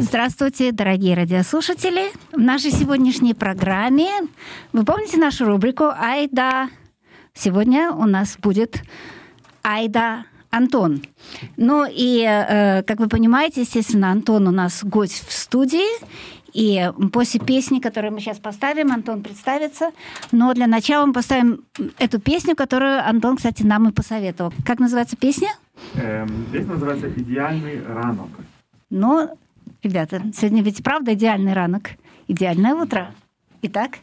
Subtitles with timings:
[0.00, 2.12] Здравствуйте, дорогие радиослушатели!
[2.32, 4.08] В нашей сегодняшней программе
[4.72, 6.68] вы помните нашу рубрику «Айда».
[7.34, 8.82] Сегодня у нас будет
[9.62, 11.02] Айда Антон.
[11.56, 15.88] Ну и, э, как вы понимаете, естественно, Антон у нас гость в студии.
[16.52, 19.90] И после песни, которую мы сейчас поставим, Антон представится.
[20.30, 21.64] Но для начала мы поставим
[21.98, 24.52] эту песню, которую Антон, кстати, нам и посоветовал.
[24.64, 25.48] Как называется песня?
[25.94, 28.28] Эм, песня называется «Идеальный ранок».
[28.90, 29.36] Ну,
[29.82, 31.90] Ребята, сегодня ведь правда идеальный ранок,
[32.26, 33.14] идеальное утро.
[33.62, 33.98] Итак,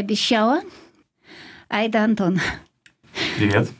[0.00, 0.62] обещала,
[1.68, 2.40] Айда Антон.
[3.36, 3.70] Привет.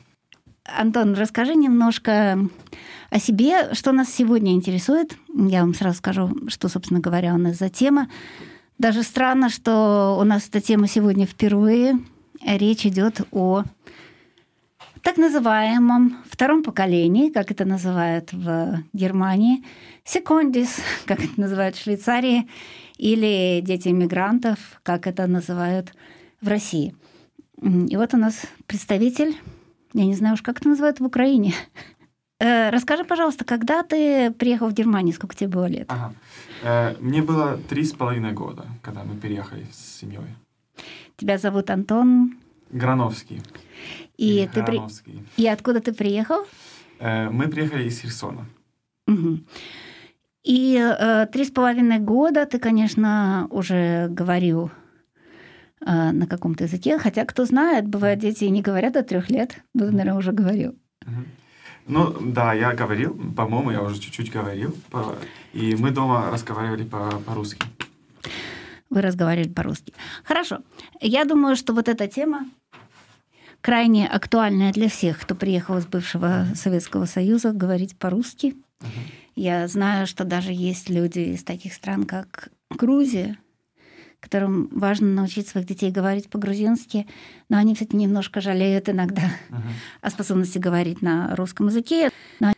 [0.63, 2.37] Антон, расскажи немножко
[3.09, 5.17] о себе, что нас сегодня интересует.
[5.33, 8.07] Я вам сразу скажу, что, собственно говоря, у нас за тема.
[8.77, 11.99] Даже странно, что у нас эта тема сегодня впервые.
[12.45, 13.63] Речь идет о
[15.01, 19.63] так называемом втором поколении, как это называют в Германии,
[20.03, 22.47] секундис, как это называют в Швейцарии,
[22.97, 25.93] или дети иммигрантов, как это называют в
[26.47, 26.95] России.
[27.61, 29.35] И вот у нас представитель,
[29.93, 31.53] я не знаю уж, как это называют в Украине.
[32.43, 35.85] Э, расскажи, пожалуйста, когда ты приехал в Германию, сколько тебе было лет?
[35.89, 36.15] Ага.
[36.63, 40.35] Э, мне было три с половиной года, когда мы переехали с семьей.
[41.17, 42.39] Тебя зовут Антон?
[42.71, 43.43] Грановский.
[44.17, 44.81] И, ты при...
[45.37, 46.47] И откуда ты приехал?
[46.97, 48.47] Э, мы приехали из Херсона.
[49.07, 49.39] Угу.
[50.45, 50.95] И
[51.31, 54.71] три с половиной года ты, конечно, уже говорил
[55.83, 59.91] на каком-то языке, хотя кто знает, бывает, дети не говорят до трех лет, ну, ты,
[59.91, 60.75] наверное, уже говорил.
[61.87, 64.75] Ну, да, я говорил, по-моему, я уже чуть-чуть говорил,
[65.53, 67.65] и мы дома разговаривали по- по-русски.
[68.89, 69.93] Вы разговаривали по-русски.
[70.23, 70.59] Хорошо.
[70.99, 72.45] Я думаю, что вот эта тема
[73.61, 78.55] крайне актуальная для всех, кто приехал из бывшего Советского Союза, говорить по-русски.
[78.81, 78.87] Uh-huh.
[79.35, 83.37] Я знаю, что даже есть люди из таких стран, как Грузия,
[84.21, 87.07] которым важно научить своих детей говорить по-грузински,
[87.49, 89.61] но они, кстати, немножко жалеют иногда uh-huh.
[90.01, 92.11] о способности говорить на русском языке.
[92.39, 92.53] Но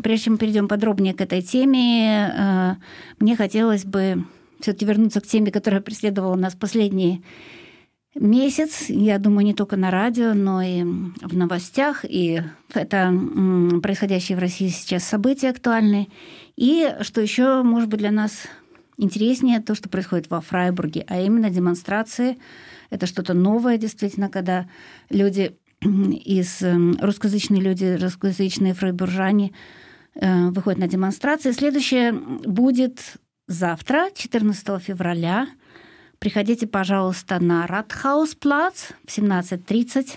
[0.00, 2.74] прежде чем перейдем подробнее к этой теме, э,
[3.18, 4.24] мне хотелось бы
[4.60, 7.22] все-таки вернуться к теме, которая преследовала нас последние
[8.14, 12.42] месяц, я думаю, не только на радио, но и в новостях, и
[12.74, 13.12] это
[13.82, 16.08] происходящие в России сейчас события актуальные.
[16.56, 18.46] И что еще, может быть, для нас
[18.98, 22.38] интереснее, то, что происходит во Фрайбурге, а именно демонстрации.
[22.90, 24.68] Это что-то новое, действительно, когда
[25.08, 26.62] люди из
[27.00, 29.52] русскоязычные люди, русскоязычные фрайбуржане
[30.14, 31.52] э, выходят на демонстрации.
[31.52, 33.16] Следующее будет
[33.46, 35.48] завтра, 14 февраля,
[36.18, 40.16] Приходите, пожалуйста, на Радхаусплац в 17.30.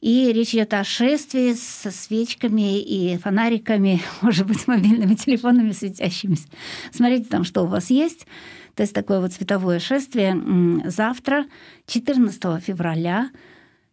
[0.00, 6.48] И речь идет о шествии со свечками и фонариками, может быть, мобильными телефонами светящимися.
[6.90, 8.26] Смотрите там, что у вас есть.
[8.74, 10.40] То есть такое вот световое шествие
[10.86, 11.46] завтра,
[11.86, 13.30] 14 февраля.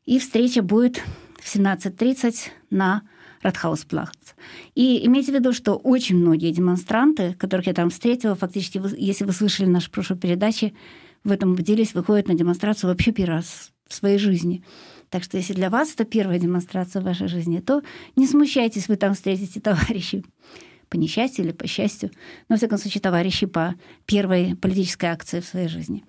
[0.05, 1.01] И встреча будет
[1.39, 2.35] в 17.30
[2.69, 3.01] на
[3.41, 4.09] Радхаусплац.
[4.75, 9.33] И имейте в виду, что очень многие демонстранты, которых я там встретила, фактически, если вы
[9.33, 10.71] слышали нашу прошлую передачу,
[11.23, 14.63] в этом делись, выходят на демонстрацию вообще первый раз в своей жизни.
[15.09, 17.81] Так что если для вас это первая демонстрация в вашей жизни, то
[18.15, 20.25] не смущайтесь, вы там встретите товарищей
[20.89, 22.11] по несчастью или по счастью,
[22.47, 23.75] но, во всяком случае, товарищи по
[24.05, 26.03] первой политической акции в своей жизни.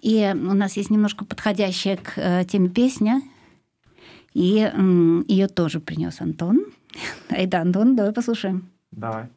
[0.00, 3.22] И у нас есть немножко подходящая к э, теме песня,
[4.34, 4.70] и
[5.28, 6.66] ее тоже принес Антон.
[7.30, 8.70] Айда, Антон, давай послушаем.
[8.92, 9.28] Давай.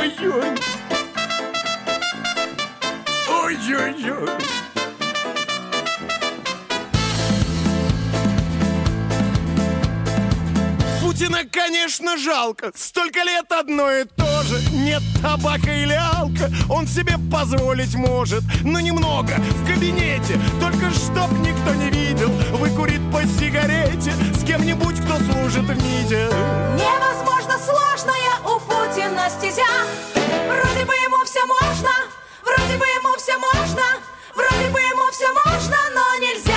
[0.00, 0.56] Ой-ой-ой.
[3.28, 4.28] Ой-ой-ой.
[11.02, 12.72] Путина, конечно, жалко.
[12.74, 14.58] Столько лет одно и то же.
[14.72, 16.50] Нет табака или алка.
[16.70, 20.40] Он себе позволить может, но немного в кабинете.
[20.62, 26.30] Только чтоб никто не видел, выкурит по сигарете с кем-нибудь, кто служит в МИДе.
[26.78, 28.29] Невозможно сложная у
[28.70, 29.66] Путина стезя.
[30.14, 31.90] Вроде бы ему все можно,
[32.44, 33.82] вроде бы ему все можно,
[34.34, 36.49] вроде бы ему все можно, но нельзя.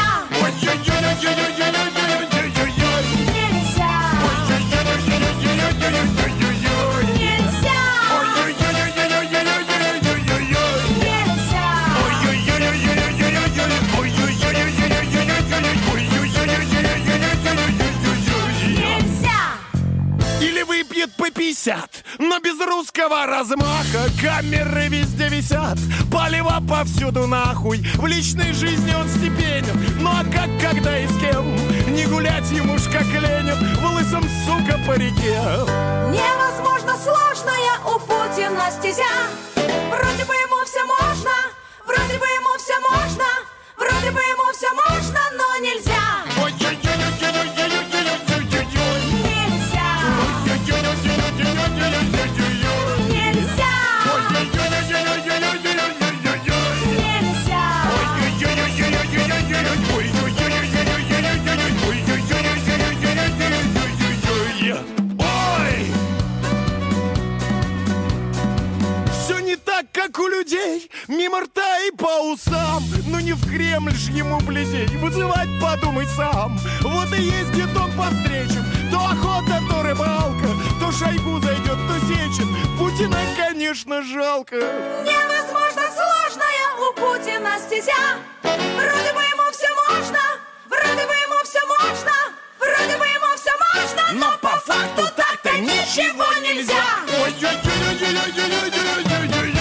[21.64, 25.78] 50 Но без русского размаха Камеры везде висят.
[26.12, 30.02] Полива повсюду нахуй В личной жизни он степенен.
[30.02, 31.56] Ну а как, когда и с кем?
[31.94, 35.40] Не гулять ему ж как Ленин В лысом, сука, по реке
[36.12, 39.04] Невозможно сложная у Путина стезя.
[39.56, 41.32] Вроде бы ему все можно
[41.86, 43.26] Вроде бы ему все можно
[43.78, 46.13] Вроде бы ему все можно, но нельзя
[69.94, 72.84] как у людей, мимо рта и по усам.
[73.08, 76.58] Ну не в Кремль ж ему бледей, вызывать подумай сам.
[76.82, 80.48] Вот и ездит он по встречам, то охота, то рыбалка,
[80.80, 82.48] то шайбу зайдет, то Сечин.
[82.78, 84.56] Путина, конечно, жалко.
[84.56, 88.18] Невозможно сложная у Путина стезя.
[88.42, 90.20] Вроде бы ему все можно,
[90.68, 92.12] вроде бы ему все можно,
[92.60, 96.84] вроде бы ему все можно, но, но по факту так-то ничего нельзя.
[97.24, 99.53] Ой-ой-ой-ой-ой-ой-ой-ой-ой-ой.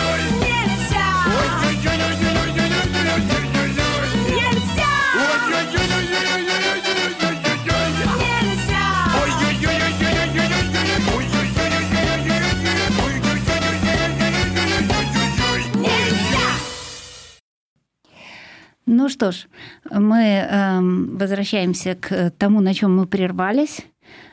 [18.87, 19.47] Ну что ж,
[19.91, 23.81] мы эм, возвращаемся к тому, на чем мы прервались,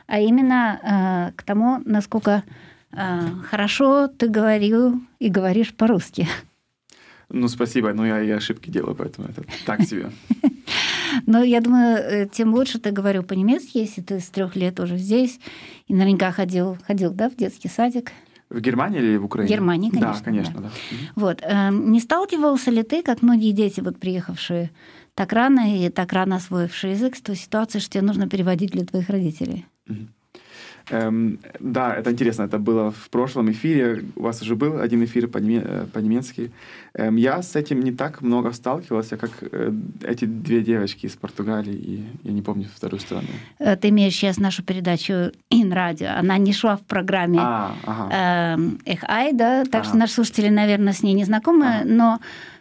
[0.06, 2.42] а именно э, к тому, насколько
[2.92, 6.26] э, хорошо ты говорил и говоришь по-русски.
[7.28, 10.10] Ну, спасибо, но я и ошибки делаю, поэтому это так себе.
[11.26, 14.96] Но я думаю, э, тем лучше ты говорил по-немецки, если ты с трех лет уже
[14.96, 15.38] здесь
[15.86, 18.12] и наверняка ходил, ходил, да, в детский садик.
[18.50, 19.48] В Германии или в Украине?
[19.48, 20.68] В Германии, конечно, Да, конечно, да.
[20.68, 20.70] да.
[21.14, 21.38] Вот.
[21.42, 24.70] эм, Не сталкивался ли ты, как многие дети, вот приехавшие
[25.14, 28.84] так рано и так рано освоившие язык, с той ситуацией, что тебе нужно переводить для
[28.84, 29.66] твоих родителей?
[30.90, 32.44] Эм, да, это интересно.
[32.44, 34.04] Это было в прошлом эфире.
[34.16, 36.50] У вас уже был один эфир по-неме- э, по-немецки.
[36.94, 41.74] Эм, я с этим не так много сталкивался, как э, эти две девочки из Португалии
[41.74, 43.28] и, я не помню, вторую страну.
[43.58, 45.12] Э, Ты имеешь сейчас нашу передачу
[45.50, 46.08] «Ин радио».
[46.18, 48.54] Она не шла в программе А, ага.
[48.54, 49.98] эм, «Эх, ай», да, так что Ага.
[50.00, 51.84] наши слушатели, наверное, с ней не знакомы, Ага.
[51.88, 52.20] но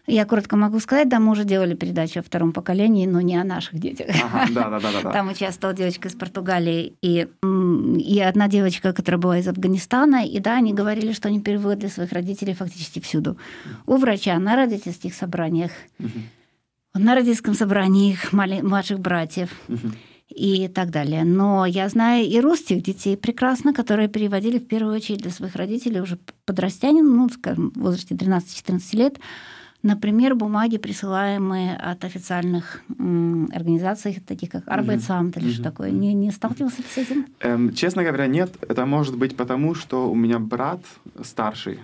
[0.10, 3.44] я коротко могу сказать, да, мы уже делали передачу о втором поколении, но не о
[3.44, 4.08] наших детях.
[4.24, 5.12] Ага, да, да, да, да.
[5.12, 7.28] Там участвовала девочка из Португалии и,
[7.98, 10.25] и одна девочка, которая была из Афганистана.
[10.25, 13.38] И да, они говорили, что они переводят для своих родителей фактически всюду.
[13.86, 15.72] У врача, на родительских собраниях,
[16.94, 19.50] на родительском собрании их младших братьев
[20.30, 21.24] и так далее.
[21.24, 26.01] Но я знаю и русских детей прекрасно, которые переводили в первую очередь для своих родителей
[26.01, 29.20] уже подрастянин, ну, скажем, в возрасте 13-14 лет,
[29.81, 35.91] Например, бумаги, присылаемые от официальных м, организаций, таких как Arbeitsamt или что такое.
[35.91, 37.25] Не, не сталкивался с этим?
[37.39, 38.51] Эм, честно говоря, нет.
[38.67, 40.81] Это может быть потому, что у меня брат
[41.24, 41.79] старший.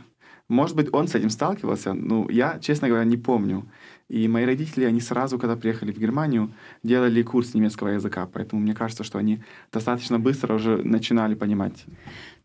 [0.50, 1.94] Может быть, он с этим сталкивался.
[1.94, 3.66] Ну, я, честно говоря, не помню.
[4.10, 6.52] И мои родители, они сразу, когда приехали в Германию,
[6.84, 8.28] делали курс немецкого языка.
[8.32, 11.86] Поэтому мне кажется, что они достаточно быстро уже начинали понимать.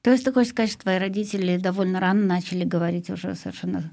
[0.00, 3.90] То есть ты хочешь сказать, что твои родители довольно рано начали говорить уже совершенно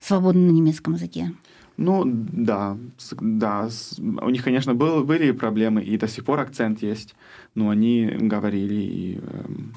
[0.00, 1.32] свободно на немецком языке?
[1.76, 2.76] Ну, да,
[3.20, 3.68] да.
[3.98, 7.14] У них, конечно, был, были проблемы, и до сих пор акцент есть.
[7.54, 9.74] Но они говорили и эм,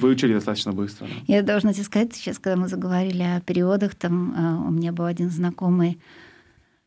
[0.00, 1.06] выучили достаточно быстро.
[1.06, 1.14] да.
[1.28, 5.04] Я должна тебе сказать, сейчас, когда мы заговорили о переводах, там э, у меня был
[5.04, 6.00] один знакомый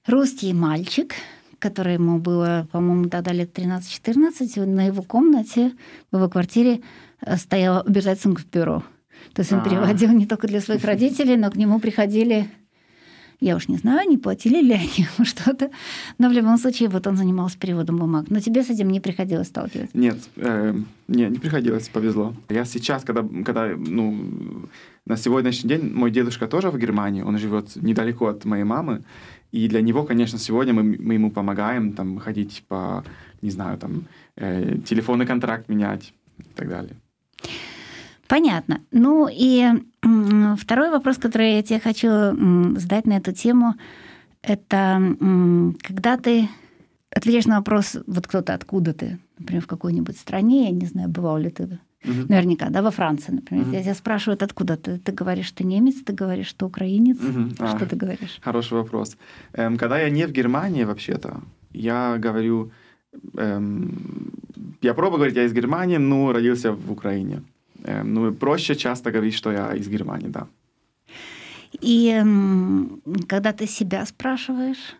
[0.05, 1.13] русский мальчик,
[1.59, 5.73] который ему было, по-моему, тогда лет 13-14, и на его комнате,
[6.11, 6.81] в его квартире
[7.21, 8.35] э, стояло обязательно
[9.33, 9.63] То есть он А.
[9.63, 12.49] переводил не только для своих родителей, но к нему приходили
[13.39, 15.69] я уж не знаю, не платили ли они ему что-то,
[16.17, 18.25] но в любом случае вот он занимался переводом бумаг.
[18.29, 19.97] Но тебе с этим не приходилось сталкиваться?
[19.97, 22.33] Нет, эм, не, не приходилось, повезло.
[22.49, 24.67] Я сейчас, когда, когда, ну,
[25.05, 29.03] на сегодняшний день мой дедушка тоже в Германии, он живет недалеко от моей мамы,
[29.51, 33.03] и для него, конечно, сегодня мы, мы ему помогаем там ходить по,
[33.41, 34.03] не знаю, там,
[34.35, 36.95] э, телефонный контракт менять и так далее.
[38.29, 38.79] Понятно.
[38.91, 39.65] Ну и
[40.57, 42.07] второй вопрос, который я тебе хочу
[42.79, 43.73] задать на эту тему,
[44.43, 45.01] это
[45.81, 46.47] когда ты
[47.11, 51.39] отвечаешь на вопрос, вот кто-то откуда ты, например, в какой-нибудь стране, я не знаю, бывал
[51.39, 52.27] ли ты Мгм.
[52.29, 53.65] наверняка, да, во Франции, например.
[53.65, 53.73] Мгм.
[53.73, 54.99] Я тебя спрашивают, откуда ты.
[54.99, 57.17] Ты говоришь, ты немец, ты говоришь, что украинец.
[57.19, 57.55] Мгм.
[57.59, 57.75] А.
[57.75, 58.39] Что ты говоришь?
[58.41, 59.17] Хороший вопрос.
[59.53, 61.41] Эм, когда я не в Германии, вообще-то,
[61.73, 62.71] я говорю...
[63.37, 64.31] эм,
[64.81, 67.41] я пробую говорить, я из Германии, но родился в Украине.
[67.85, 70.47] Ну, проще часто говорить, что я из Германии, да.
[71.81, 72.23] И
[73.27, 74.95] когда ты себя спрашиваешь,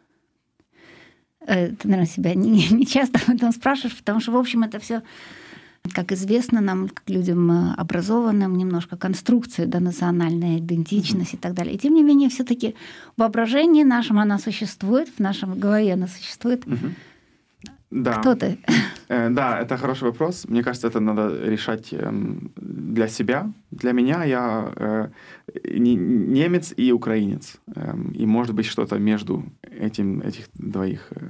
[1.41, 4.79] э, ты, наверное, себя не, не часто об этом спрашиваешь, потому что, в общем, это
[4.79, 5.01] все,
[5.93, 11.75] как известно нам, как людям э, образованным, немножко конструкции, да, национальная идентичность и так далее.
[11.75, 12.75] И тем не менее, все-таки
[13.15, 16.65] в воображении нашем она существует, в нашем голове она существует.
[16.67, 16.95] Мгм.
[17.91, 18.13] Да.
[18.19, 18.57] Кто ты?
[19.07, 20.45] Э, да, это хороший вопрос.
[20.49, 23.51] Мне кажется, это надо решать эм, для себя.
[23.71, 25.09] Для меня я э,
[25.79, 27.57] не- немец и украинец.
[27.75, 31.21] Эм, и может быть что-то между этим, этих двоих э,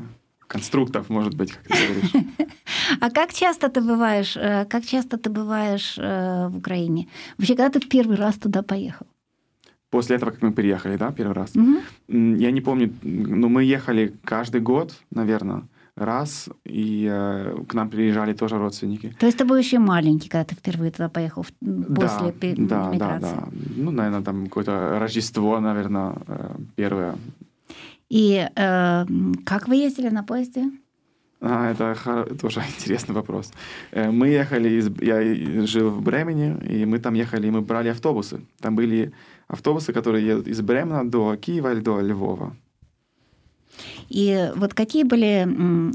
[0.48, 2.12] конструктов, может быть, как ты говоришь.
[3.01, 7.08] А как часто ты бываешь, э, как часто ты бываешь э, в Украине?
[7.38, 9.06] Вообще, когда ты в первый раз туда поехал?
[9.89, 11.56] После этого, как мы переехали, да, первый раз.
[11.56, 15.62] М, Я не помню, но мы ехали каждый год, наверное,
[16.00, 19.13] раз, и э, к нам приезжали тоже родственники.
[19.20, 22.56] То есть ты был еще маленький, когда ты впервые туда поехал в- после да, пе-
[22.58, 23.36] да, да, миграции.
[23.36, 23.48] да.
[23.77, 27.15] Ну, наверное, там какое-то Рождество, наверное, э, первое.
[28.10, 29.06] И э,
[29.46, 30.63] как вы ездили на поезде?
[31.41, 33.51] А, это хор- тоже интересный вопрос.
[33.91, 34.89] Э, Мы ехали из...
[35.01, 38.41] Я жил в Бремени, и мы там ехали, и мы брали автобусы.
[38.60, 39.12] Там были
[39.48, 42.56] автобусы, которые едут из Бремена до Киева или до Львова.
[44.10, 45.46] И вот какие были,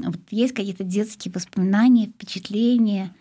[0.05, 3.13] вот есть какие-то детские воспоминания, впечатления,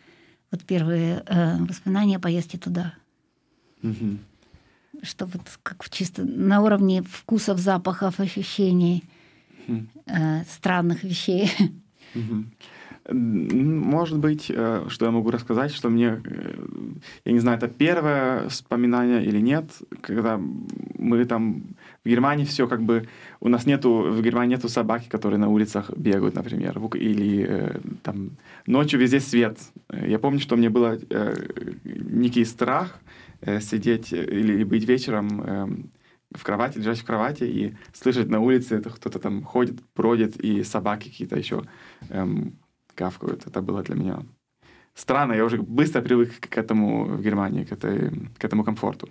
[0.51, 2.95] вот первые э, воспоминания о поездке туда?
[3.83, 4.21] Мгм.
[5.03, 9.05] Что вот как чисто на уровне вкусов, запахов, ощущений,
[9.67, 9.89] Мгм.
[10.07, 11.51] э, странных вещей.
[12.15, 12.53] Мгм.
[13.11, 16.55] Может быть, э, что я могу рассказать, что мне, э,
[17.27, 19.67] я не знаю, это первое вспоминание или нет,
[20.01, 20.41] когда
[20.99, 21.65] мы там
[22.03, 23.07] в Германии все как бы,
[23.41, 28.31] у нас нету, в Германии нету собаки, которые на улицах бегают, например, или э, там
[28.67, 29.59] ночью везде свет.
[29.93, 30.99] Я помню, что мне было
[31.85, 32.99] некий страх
[33.61, 35.91] сидеть или быть вечером эм,
[36.35, 40.63] в кровати, лежать в кровати и слышать на улице, это кто-то там ходит, бродит, и
[40.63, 41.65] собаки какие-то еще
[42.09, 42.55] эм,
[42.97, 43.47] гавкают.
[43.47, 44.23] Это было для меня
[44.95, 45.35] странно.
[45.35, 49.09] Я уже быстро привык к этому в Германии, к, этой, к этому комфорту.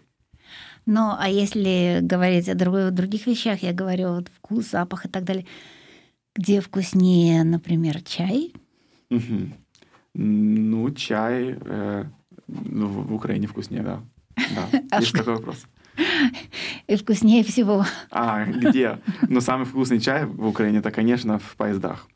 [0.85, 5.23] Ну, а если говорить о друг- других вещах, я говорю вот вкус, запах и так
[5.23, 5.45] далее,
[6.35, 8.53] где вкуснее, например, чай?
[9.09, 9.53] Мгм.
[10.15, 12.05] Ну, чай э,
[12.47, 14.01] ну, в Украине вкуснее, да.
[14.55, 15.65] Да, А есть такой вопрос.
[16.87, 17.85] И вкуснее всего.
[18.11, 18.99] А, где?
[19.29, 22.07] Ну, самый вкусный чай в Украине, это, конечно, в поездах.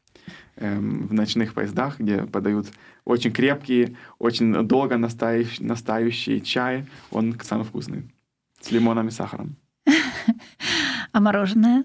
[0.59, 2.67] Эм, в ночных поездах, где подают
[3.05, 6.85] очень крепкий, очень долго настающий, настающий чай.
[7.11, 8.03] Он самый вкусный.
[8.59, 9.55] С лимоном и сахаром.
[11.13, 11.83] А мороженое?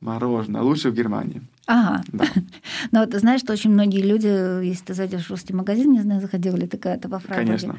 [0.00, 0.60] Мороженое.
[0.62, 1.42] Лучше в Германии.
[1.66, 2.02] Ага.
[2.12, 2.26] Да.
[2.92, 6.20] Вот ты знаешь, что очень многие люди, если ты зайдешь в русский магазин, не знаю,
[6.20, 7.78] заходила ли такая то во Фрайбурге, Конечно.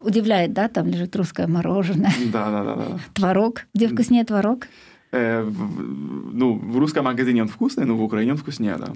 [0.00, 2.98] удивляет, да, там лежит русское мороженое, Да, да, да, да.
[3.14, 3.66] творог.
[3.74, 4.68] Где вкуснее творог?
[5.16, 8.92] Э, в- ну, в русском магазине он вкусный, но в Украине он вкуснее, да.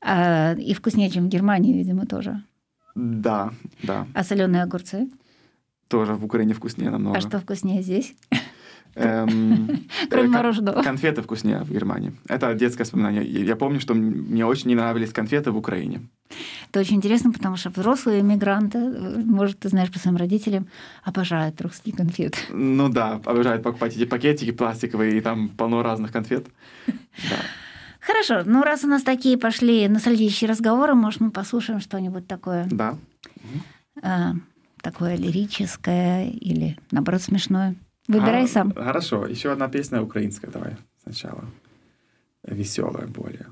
[0.00, 2.42] А, и вкуснее, чем в Германии, видимо, тоже.
[2.96, 3.50] Да,
[3.82, 4.06] да.
[4.14, 5.08] А соленые огурцы?
[5.88, 7.18] Тоже в Украине вкуснее намного.
[7.18, 8.14] А что вкуснее здесь?
[8.96, 10.82] Эм, Кроме э, мороженого.
[10.82, 12.12] Конфеты вкуснее в Германии.
[12.28, 13.24] Это детское воспоминание.
[13.24, 16.02] Я помню, что мне очень не нравились конфеты в Украине.
[16.70, 20.66] Это очень интересно, потому что взрослые иммигранты, э, может, ты знаешь по своим родителям,
[21.04, 22.38] обожают русские конфеты.
[22.50, 26.46] Ну да, обожают покупать эти пакетики пластиковые, и там полно разных конфет.
[26.86, 26.92] Да.
[28.00, 32.96] Хорошо, ну раз у нас такие пошли ностальгические разговоры, может, мы послушаем что-нибудь такое, Да.
[34.02, 34.32] э,
[34.82, 37.76] такое лирическое или, наоборот, смешное.
[38.07, 38.73] Выбирай А, сам.
[38.73, 41.43] Хорошо, еще одна песня украинская давай сначала.
[42.43, 43.45] Веселая более.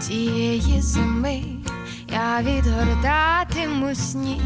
[0.00, 1.42] Тієї зими
[2.08, 4.40] я відгортатиму сніг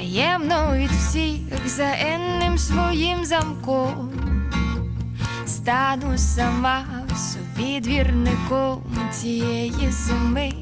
[0.00, 4.12] таємно від всіх за енним своїм замком.
[5.46, 6.84] Стану сама
[7.16, 8.82] собі двірником
[9.12, 10.52] цієї зими,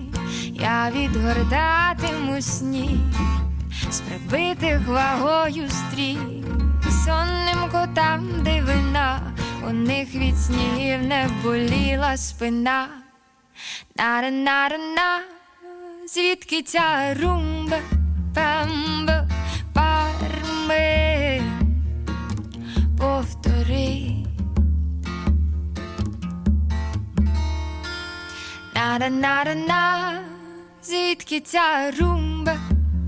[0.52, 2.98] я відгортатиму сніг
[3.90, 6.18] з прибитих вагою стріх,
[7.04, 9.20] сонним котам дивина,
[9.68, 12.88] у них від снігів не боліла спина.
[13.96, 15.20] На-на-на-на,
[16.08, 17.78] звідки ця румба,
[18.34, 19.17] памба,
[28.98, 30.20] На-на-на-на,
[30.82, 32.56] звідки ця румба,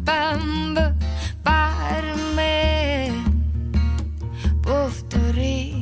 [0.06, 0.92] памба,
[1.44, 3.12] парми,
[4.64, 5.72] повтори.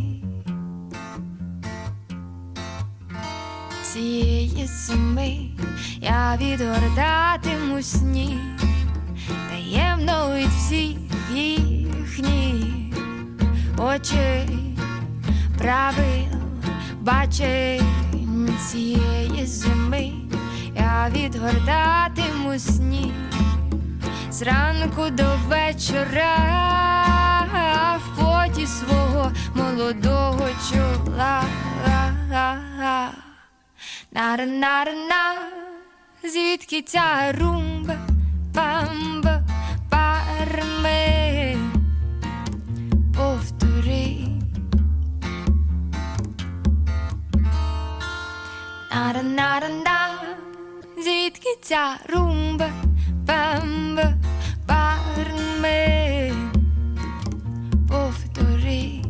[3.83, 5.37] цієї зими
[6.01, 8.39] я відгортатиму сніг
[9.51, 10.97] таємно від всіх
[11.33, 12.95] їхніх
[13.79, 14.49] очей
[15.59, 16.29] правил
[17.01, 18.08] бачень
[18.59, 20.13] цієї зими.
[20.77, 23.13] Я відгортатиму сніг
[24.31, 26.37] зранку до вечора
[27.97, 31.43] в поті свого молодого чола.
[34.13, 35.35] На-на-на,
[36.25, 37.97] звідки ця румба,
[38.55, 39.43] памба,
[39.91, 41.28] парми,
[49.61, 50.09] Нарна,
[50.97, 52.69] звідки ця румба,
[53.27, 54.13] бамба,
[54.69, 56.33] барме,
[57.89, 59.03] повтори.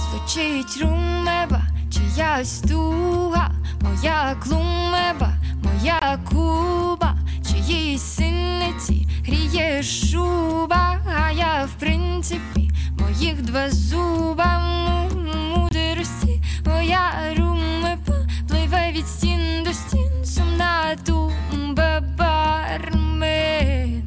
[0.00, 3.50] Звучить румеба, чиясь туга,
[3.80, 5.32] моя клумеба,
[5.64, 7.16] моя куба,
[7.50, 14.78] чиїсь синиці гріє шуба, а я в принципі моїх два зуба
[16.88, 24.02] моя румепа пливе від стін до стін, сумна тумба бармен,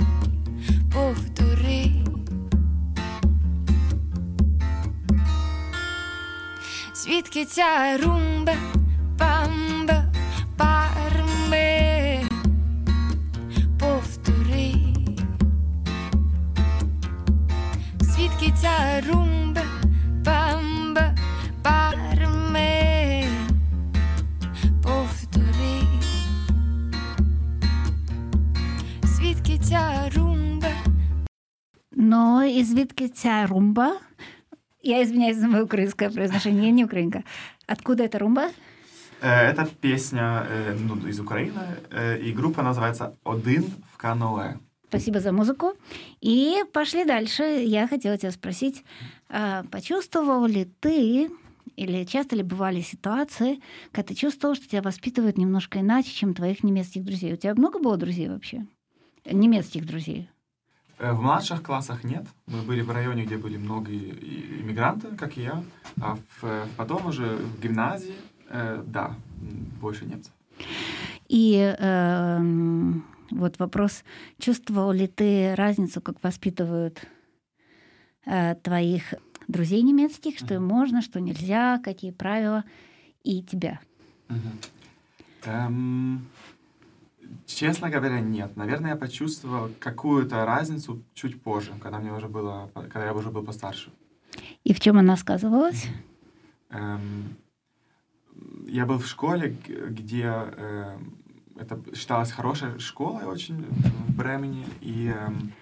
[0.94, 1.92] повтори.
[6.96, 8.54] Звідки ця румба,
[32.42, 34.00] Но и звідки ця румба?
[34.84, 37.24] Я извиняюсь за мое украинское произношение, я не украинка.
[37.68, 38.50] Откуда эта румба?
[39.22, 40.48] Это песня
[40.88, 41.62] ну, из Украины,
[42.26, 44.56] и группа называется «Один в каноэ».
[44.90, 45.74] Спасибо за музыку.
[46.22, 47.44] И пошли дальше.
[47.44, 48.84] Я хотела тебя спросить,
[49.30, 51.30] а почувствовал ли ты
[51.76, 53.60] или часто ли бывали ситуации,
[53.92, 57.34] когда ты чувствовал, что тебя воспитывают немножко иначе, чем твоих немецких друзей?
[57.34, 58.66] У тебя много было друзей вообще?
[59.32, 60.28] Немецких друзей?
[61.02, 62.26] Э, В младших классах нет.
[62.48, 64.12] Мы были в районе, где были многие
[64.62, 65.64] иммигранты, как и я.
[66.00, 68.16] А в- э, потом уже в гимназии,
[68.50, 69.16] э, да,
[69.82, 70.32] больше немцев.
[71.28, 74.04] И эм, вот вопрос,
[74.38, 77.02] чувствовал ли ты разницу, как воспитывают
[78.26, 79.16] э, твоих
[79.48, 82.64] друзей немецких, что им можно, что нельзя, какие правила,
[83.24, 83.80] и тебя?
[85.46, 86.28] Эм,
[87.56, 88.56] честно говоря, нет.
[88.58, 93.44] Наверное, я почувствовал какую-то разницу чуть позже, когда мне уже было, когда я уже был
[93.44, 93.92] постарше.
[94.64, 95.88] И в чем она сказывалась?
[96.70, 97.36] Эм,
[98.68, 99.56] я был в школе,
[99.90, 101.18] где эм,
[101.58, 105.54] это считалось хорошей школой очень в Бремени, и эм,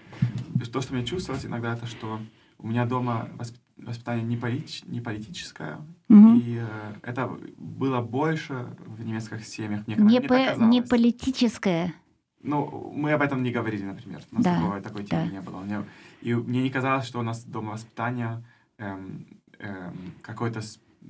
[0.72, 2.20] то, что мне чувствовалось иногда, это что
[2.60, 6.38] у меня дома восп- воспитание не, полит- не политическое, Мгм.
[6.40, 9.88] и э, это было больше в немецких семьях.
[9.88, 11.94] Мне, Не, мне по- не политическое.
[12.42, 14.22] Ну, мы об этом не говорили, например.
[14.32, 15.32] У нас Да, такого, такой темы да.
[15.32, 15.60] не было.
[15.62, 15.84] Мне-
[16.22, 18.44] и мне не казалось, что у нас дома воспитание
[18.78, 19.26] эм,
[19.60, 20.62] эм, какое-то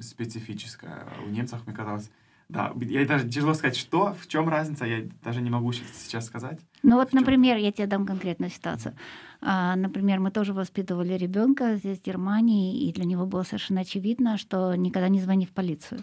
[0.02, 1.06] специфическое.
[1.26, 2.10] У немцев мне казалось...
[2.50, 6.60] Да, я даже тяжело сказать, что, в чем разница, я даже не могу сейчас сказать.
[6.82, 8.96] Ну вот, например, я тебе дам конкретную ситуацию.
[9.40, 14.40] А, например, мы тоже воспитывали ребенка здесь, в Германии, и для него было совершенно очевидно,
[14.40, 16.02] что никогда не звони в полицию.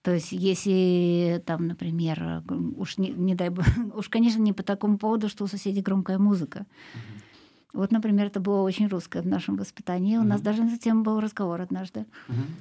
[0.00, 2.42] То есть, если там, например,
[2.78, 6.18] уж не, не дай бог, уж, конечно, не по такому поводу, что у соседей громкая
[6.18, 6.64] музыка.
[7.72, 10.16] Вот, например, это было очень русское в нашем воспитании.
[10.16, 10.44] У нас Мгм.
[10.44, 12.04] даже на эту тему был разговор однажды.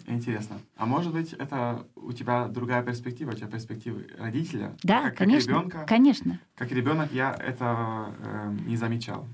[0.08, 0.58] Интересно.
[0.78, 4.76] А может быть, это у тебя другая перспектива, у тебя перспектива родителя?
[4.84, 5.54] Да, как, конечно.
[5.54, 6.40] Как ребенка, Конечно.
[6.56, 9.28] как ребенок я это э, не замечал.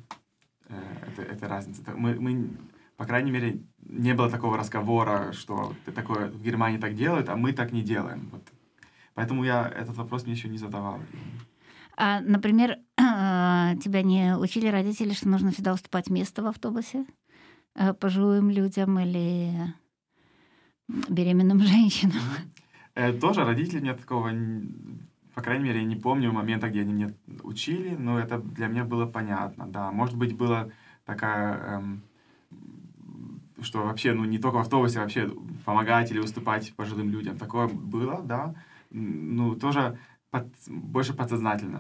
[0.70, 0.76] Э,
[1.08, 1.82] это, это разница.
[1.82, 2.50] Это Мы, мы,
[2.98, 7.36] по крайней мере, не было такого разговора, что ты такое в Германии так делают, а
[7.36, 8.30] мы так не делаем.
[8.32, 8.44] Вот.
[9.14, 11.00] Поэтому я этот вопрос мне еще не задавал.
[11.98, 12.78] А, например,
[13.82, 17.06] тебя не учили родители, что нужно всегда уступать место в автобусе
[17.76, 19.74] э, пожилым людям или
[20.88, 22.22] беременным женщинам?
[22.96, 24.32] Э, тоже родители мне такого,
[25.34, 28.86] по крайней мере, я не помню момента, где они меня учили, но это для меня
[28.86, 29.92] было понятно, да.
[29.92, 30.70] Может быть, была
[31.06, 32.02] такая, эм,
[33.62, 35.30] что вообще, ну, не только в автобусе, а вообще
[35.66, 37.38] помогать или уступать пожилым людям.
[37.38, 38.56] Такое было, да.
[38.92, 39.98] Ну, тоже
[40.40, 41.80] под- больше подсознательно.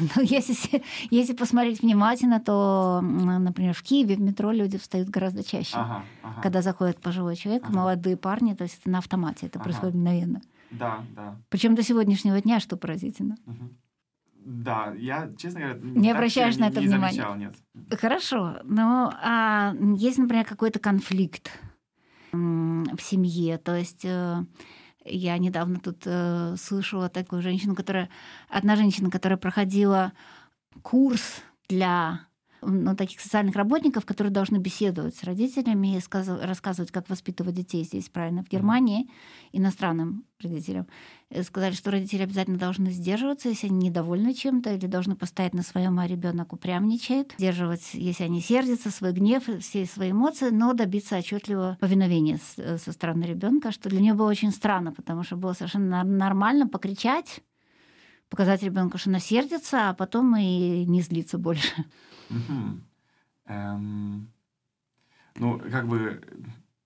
[0.16, 5.76] Ну, если, если посмотреть внимательно, то, например, в Киеве в метро люди встают гораздо чаще.
[5.76, 6.42] Ага, ага.
[6.42, 7.72] Когда заходит пожилой человек, Ага.
[7.76, 9.64] молодые парни, то есть это на автомате, это Ага.
[9.64, 10.40] происходит мгновенно.
[10.70, 11.36] Да, да.
[11.48, 13.36] Причем до сегодняшнего дня, что поразительно.
[13.46, 13.76] мгм.
[14.44, 17.12] Да, я, честно говоря, Не обращаешь на не- это не внимания?
[17.12, 17.54] замечал, нет.
[18.00, 21.50] Хорошо, но а есть, например, какой-то конфликт
[22.32, 24.44] в семье, то есть э,
[25.10, 28.08] я недавно тут э, слышала такую женщину, которая
[28.48, 30.12] одна женщина, которая проходила
[30.82, 32.27] курс для
[32.62, 37.84] ну, таких социальных работников, которые должны беседовать с родителями и сказ- рассказывать, как воспитывать детей
[37.84, 39.08] здесь правильно, в Германии,
[39.52, 40.86] иностранным родителям.
[41.30, 45.62] Э, Сказали, что родители обязательно должны сдерживаться, если они недовольны чем-то, или должны постоять на
[45.62, 47.34] своем, а ребенок упрямничает.
[47.38, 52.92] Сдерживать, если они сердятся, свой гнев, все свои эмоции, но добиться отчетливого повиновения э, со
[52.92, 57.40] стороны ребенка, что для нее было очень странно, потому что было совершенно нормально покричать,
[58.28, 61.72] показать ребенку, что она сердится, а потом и не злиться больше.
[63.46, 64.28] Эм,
[65.36, 66.20] Ну, как бы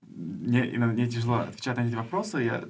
[0.02, 2.42] мне, иногда- мне тяжело отвечать на эти вопросы.
[2.42, 2.64] Я,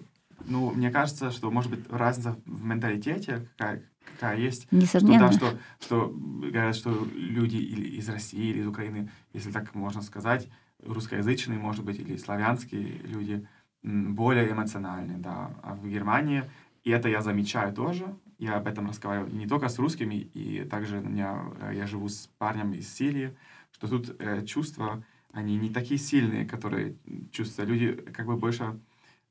[0.46, 3.82] ну, мне кажется, что может быть разница в менталитете какая,
[4.12, 4.66] какая есть.
[4.66, 5.26] Что, Несомненно.
[5.26, 10.02] да, что, что говорят, что люди или из России, или из Украины, если так можно
[10.02, 10.48] сказать,
[10.86, 13.44] русскоязычные, может быть, или славянские люди,
[13.82, 15.50] более эмоциональные, да.
[15.64, 16.44] А в Германии,
[16.84, 20.98] и это я замечаю тоже, я об этом разговариваю не только с русскими, и также
[20.98, 23.36] у меня, э, я живу с парнем из Сирии,
[23.70, 26.96] что тут э, чувства, они не такие сильные, которые
[27.30, 27.62] чувства.
[27.62, 28.76] Люди как бы больше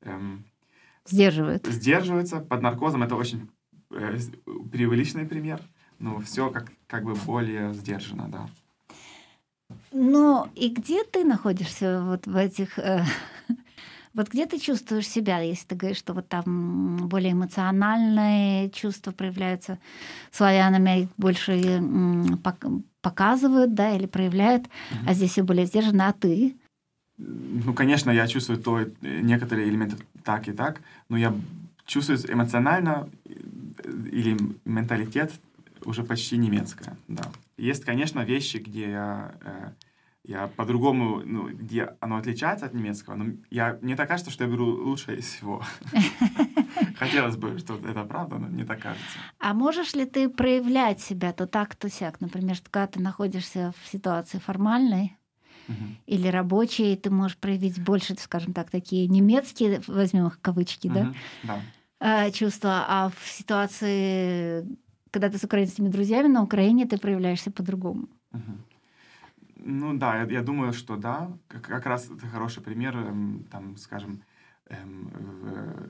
[0.00, 0.44] эм,
[1.04, 1.66] Сдерживает.
[1.66, 3.02] сдерживаются под наркозом.
[3.02, 3.50] Это очень
[3.90, 4.18] э,
[4.72, 5.60] преувеличенный пример,
[5.98, 8.48] но все как, как бы более сдержанно, да.
[9.92, 12.78] Ну, и где ты находишься вот в этих...
[12.78, 13.04] э,
[14.14, 19.78] Вот где ты чувствуешь себя, если ты говоришь, что вот там более эмоциональные чувства проявляются
[20.30, 21.82] славянами, их больше
[23.00, 24.66] показывают, да, или проявляют,
[25.06, 26.56] а здесь все более сдержанно, а ты?
[27.18, 31.34] Ну, конечно, я чувствую то, некоторые элементы так и так, но я
[31.86, 33.32] чувствую эмоционально э,
[34.10, 35.32] или менталитет
[35.84, 37.24] уже почти немецкая, да.
[37.56, 39.70] Есть, конечно, вещи, где я, э,
[40.24, 44.50] я по-другому, ну, где оно отличается от немецкого, но я, мне так кажется, что я
[44.50, 45.62] беру лучшее из всего.
[46.96, 49.18] Хотелось бы, что это правда, но мне так кажется.
[49.40, 52.20] А можешь ли ты проявлять себя то так, то сяк?
[52.20, 55.16] Например, когда ты находишься в ситуации формальной,
[56.06, 61.14] или рабочие, ты можешь проявить больше, скажем так, такие немецкие, возьмем их кавычки, да.
[61.42, 62.26] Да.
[62.26, 64.66] э, чувства, а в ситуации,
[65.10, 68.08] когда ты с украинскими друзьями на Украине, ты проявляешься по-другому.
[69.64, 71.30] Ну да, я, я думаю, что да.
[71.48, 74.20] Как, как раз это хороший пример, эм, там, скажем,
[74.68, 75.10] эм,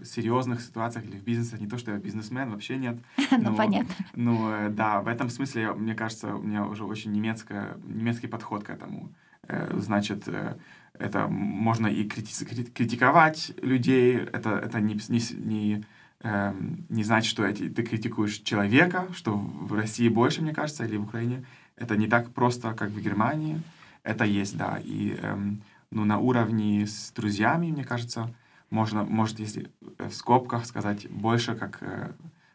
[0.00, 1.56] в серьезных ситуациях или в бизнесе.
[1.58, 2.96] Не то, что я бизнесмен, вообще нет.
[3.30, 3.94] Ну, Но- понятно.
[4.14, 8.70] Ну да, в этом смысле, мне кажется, у меня уже очень немецкая, немецкий подход к
[8.70, 9.11] этому.
[9.48, 10.56] Э, Значит, э,
[10.98, 15.85] это можно и крити- кри- критиковать людей, это, это не, не, не,
[16.20, 20.96] эм, не значит, что эти, ты критикуешь человека, что в России больше, мне кажется, или
[20.96, 21.44] в Украине.
[21.76, 23.61] Это не так просто, как в Германии.
[24.02, 24.80] Это есть, да.
[24.85, 28.35] И эм, ну, на уровне с друзьями, мне кажется,
[28.70, 32.12] можно, может, если э, в скобках сказать, больше, как, э,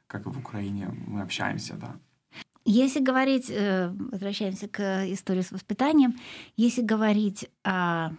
[0.07, 1.95] как в Украине мы общаемся, да.
[2.65, 6.15] Если говорить, э, возвращаемся к истории с воспитанием,
[6.57, 8.11] если говорить о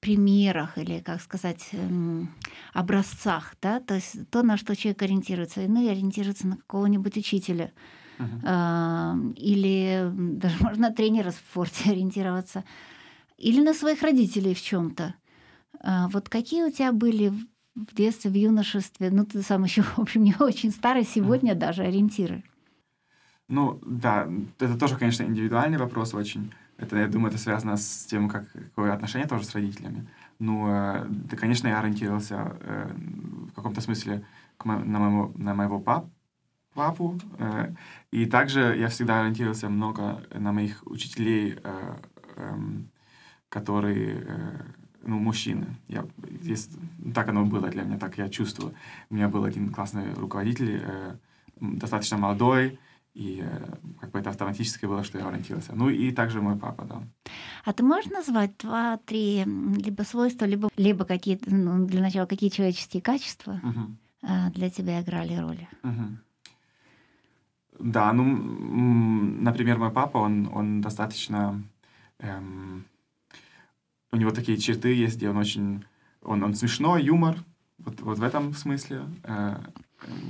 [0.00, 2.28] примерах или, как сказать, эм,
[2.72, 5.62] образцах, да, то есть то, на что человек ориентируется.
[5.62, 7.72] Иные ориентируются на какого-нибудь учителя,
[8.44, 12.64] А, или даже можно на тренера в спорте ориентироваться,
[13.38, 15.14] или на своих родителей в чем-то.
[16.12, 20.24] Вот какие у тебя были в- детстве, в юношестве, ну ты сам еще, в общем,
[20.24, 22.42] не очень старый, сегодня даже ориентиры?
[23.48, 26.52] Ну, да, это тоже, конечно, индивидуальный вопрос очень.
[26.78, 30.08] Это, я думаю, это связано с тем, как, какое отношение тоже с родителями.
[30.38, 34.24] Ну, э, да, конечно, я ориентировался э, в каком-то смысле
[34.58, 36.10] к мо- на, моего, на моего пап,
[36.76, 37.18] папу.
[37.38, 37.74] э,
[38.12, 41.96] и также я всегда ориентировался много на моих учителей, э,
[42.36, 42.88] эм,
[43.48, 44.62] которые, э,
[45.02, 45.66] ну, мужчины.
[45.88, 46.04] Я,
[46.42, 46.68] здесь,
[47.14, 48.74] так оно было для меня, так я чувствую.
[49.10, 51.16] У меня был один классный руководитель, э,
[51.60, 52.78] достаточно молодой,
[53.14, 55.72] и э, как бы это автоматически было, что я ориентировался.
[55.74, 57.02] Ну и также мой папа, да.
[57.64, 63.02] А ты можешь назвать два-три либо свойства, либо, либо какие ну, для начала, какие человеческие
[63.02, 63.60] качества
[64.22, 65.66] а, для тебя играли роль?
[65.82, 66.18] Мгм.
[67.78, 71.62] Да, ну, например, мой папа, он, он достаточно...
[72.18, 72.84] эм,
[74.12, 75.84] у него такие черты есть, где он очень...
[76.22, 77.36] Он, он смешной, юмор,
[77.78, 79.02] вот, вот в этом смысле.
[79.22, 79.58] Э,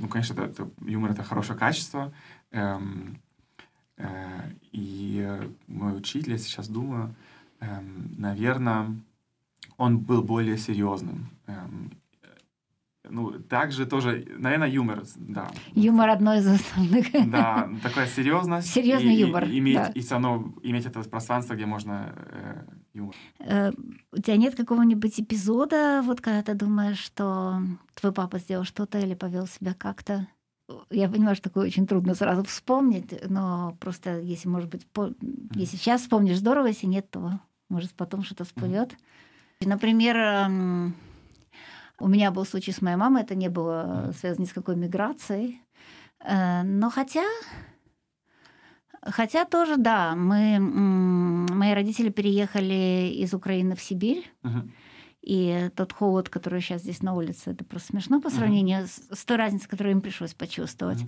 [0.01, 2.13] ну, конечно, это, это- юмор— это хорошее качество.
[2.51, 3.17] Эм,
[3.97, 7.15] э, и мой учитель, я сейчас думаю,
[8.17, 8.95] наверное,
[9.77, 11.29] он был более серьезным.
[11.47, 11.91] Эм,
[13.09, 15.49] ну, также тоже, наверное, юмор, да.
[15.73, 17.07] Юмор одно из основных.
[17.31, 18.67] Да, такая серьезность.
[18.69, 19.87] Серьезный и- юмор, И, иметь, да.
[19.95, 23.15] и все равно иметь это пространство, где можно э, юмор.
[23.39, 23.71] Э,
[24.11, 27.61] У тебя нет какого-нибудь эпизода, вот когда ты думаешь, что
[27.93, 30.27] твой папа сделал что-то или повел себя как-то?
[30.89, 35.13] я понимаю, что такое очень трудно сразу вспомнить, но просто если, может быть, по...
[35.55, 37.39] если сейчас вспомнишь, здорово, если нет, то
[37.69, 38.93] может потом что-то всплывет.
[39.61, 40.93] Например, эм,
[41.99, 45.61] у меня был случай с моей мамой, это не было связано ни с какой миграцией.
[46.19, 47.25] Э, но хотя,
[49.01, 54.31] хотя тоже, да, мы, мои родители переехали из Украины в Сибирь.
[55.21, 59.25] И тот холод, который сейчас здесь на улице, это просто смешно по сравнению с, с
[59.25, 61.03] той разницей, которую им пришлось почувствовать.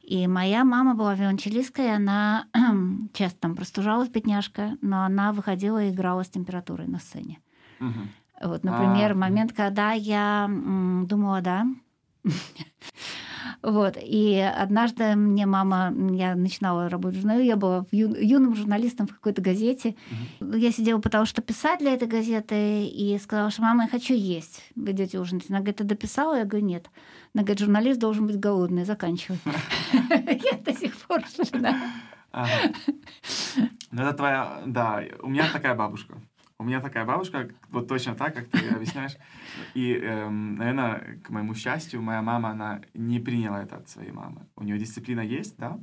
[0.00, 2.46] И моя мама была виолончелисткой, она
[3.12, 7.38] часто там простужалась, бедняжка, но она выходила и играла с температурой на сцене.
[7.78, 8.08] Мгм.
[8.42, 11.66] Вот, например, А, момент, когда я м, думала, да.
[13.62, 19.06] Вот, и однажды мне мама, я начинала работать в журнале, я была ю- юным журналистом
[19.06, 19.94] в какой-то газете.
[20.40, 24.62] Я сидела, пыталась что писать для этой газеты, и сказала, что мама, я хочу есть.
[24.74, 25.48] Вы идете ужинать.
[25.48, 26.38] Она говорит, ты дописала?
[26.38, 26.90] Я говорю, нет.
[27.34, 29.38] Она говорит, журналист должен быть голодный, заканчивай.
[29.92, 31.76] Я до сих пор жена.
[33.92, 34.62] Ну, это твоя...
[34.66, 36.20] Да, у меня такая бабушка.
[36.62, 39.16] У меня такая бабушка, вот точно так, как ты объясняешь.
[39.74, 44.46] И, эм, наверное, к моему счастью, моя мама, она не приняла это от своей мамы.
[44.54, 45.80] У нее дисциплина есть, да,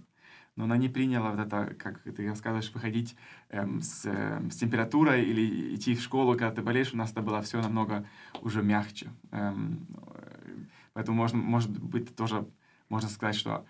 [0.55, 3.17] но она не приняла вот это, как ты рассказываешь, выходить
[3.49, 6.93] эм, с, эм, с температурой или идти в школу, когда ты болеешь.
[6.93, 8.05] У нас это было все намного
[8.41, 9.09] уже мягче.
[9.31, 10.55] Эм, э,
[10.93, 12.47] поэтому можно, может быть тоже
[12.87, 13.65] можно сказать, что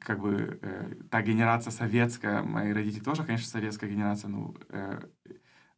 [0.00, 5.00] как бы э, та генерация советская, мои родители тоже, конечно, советская генерация, ну, э,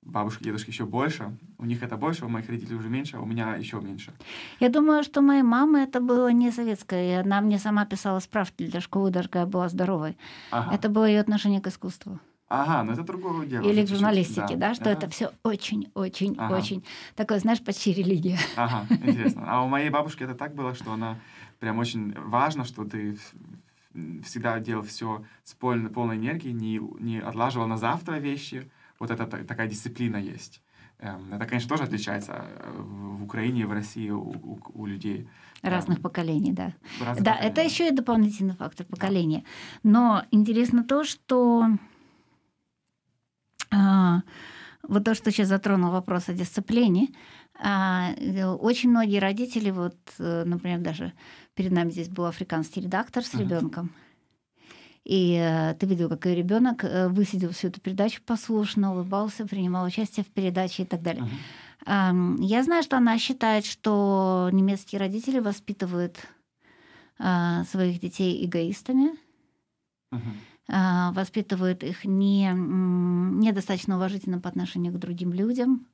[0.08, 3.26] бабушки, дедушки еще больше, у них это больше, у моих родителей уже меньше, а у
[3.26, 4.12] меня еще меньше.
[4.60, 7.10] Я думаю, что моей мамы это было не советское.
[7.10, 10.16] и Она мне сама писала справки для школы, даже когда я была здоровой.
[10.50, 12.18] Ага, Это было ее отношение к искусству.
[12.48, 13.68] ага ну это другое дело.
[13.68, 14.92] Или к журналистике, да, что Ага.
[14.92, 16.56] это все очень, очень, Ага.
[16.56, 16.82] очень
[17.14, 18.38] такое, знаешь, почти религия.
[18.56, 19.44] Ага, интересно.
[19.46, 21.18] А у моей бабушки это так было, что она
[21.60, 23.16] прям очень важно, что ты
[24.24, 28.70] всегда делал все с полной, полной энергией, не, не отлаживал на завтра вещи.
[28.98, 30.60] Вот это та- такая дисциплина есть.
[31.00, 35.28] Эм, Это, конечно, тоже отличается э, в Украине и в России у, у- у людей.
[35.62, 36.72] Разных Эм, поколений, да.
[37.00, 39.44] разных Да, поколений, это еще и дополнительный фактор поколения.
[39.84, 41.66] Но интересно то, что
[43.70, 44.22] а,
[44.82, 47.08] вот то, что сейчас затронул вопрос о дисциплине,
[47.60, 51.12] а, э, очень многие родители, вот, э, например, даже
[51.54, 53.42] перед нами здесь был африканский редактор с Мгм.
[53.42, 53.90] ребенком.
[55.08, 60.22] И э, ты видел, как ребенок э, высидел всю эту передачу послушно, улыбался, принимал участие
[60.22, 61.26] в передаче и так далее.
[61.86, 66.18] Ам, Я знаю, что она считает, что немецкие родители воспитывают
[67.18, 69.12] а, своих детей эгоистами,
[70.68, 75.86] а, воспитывают их не, недостаточно уважительно по отношению к другим людям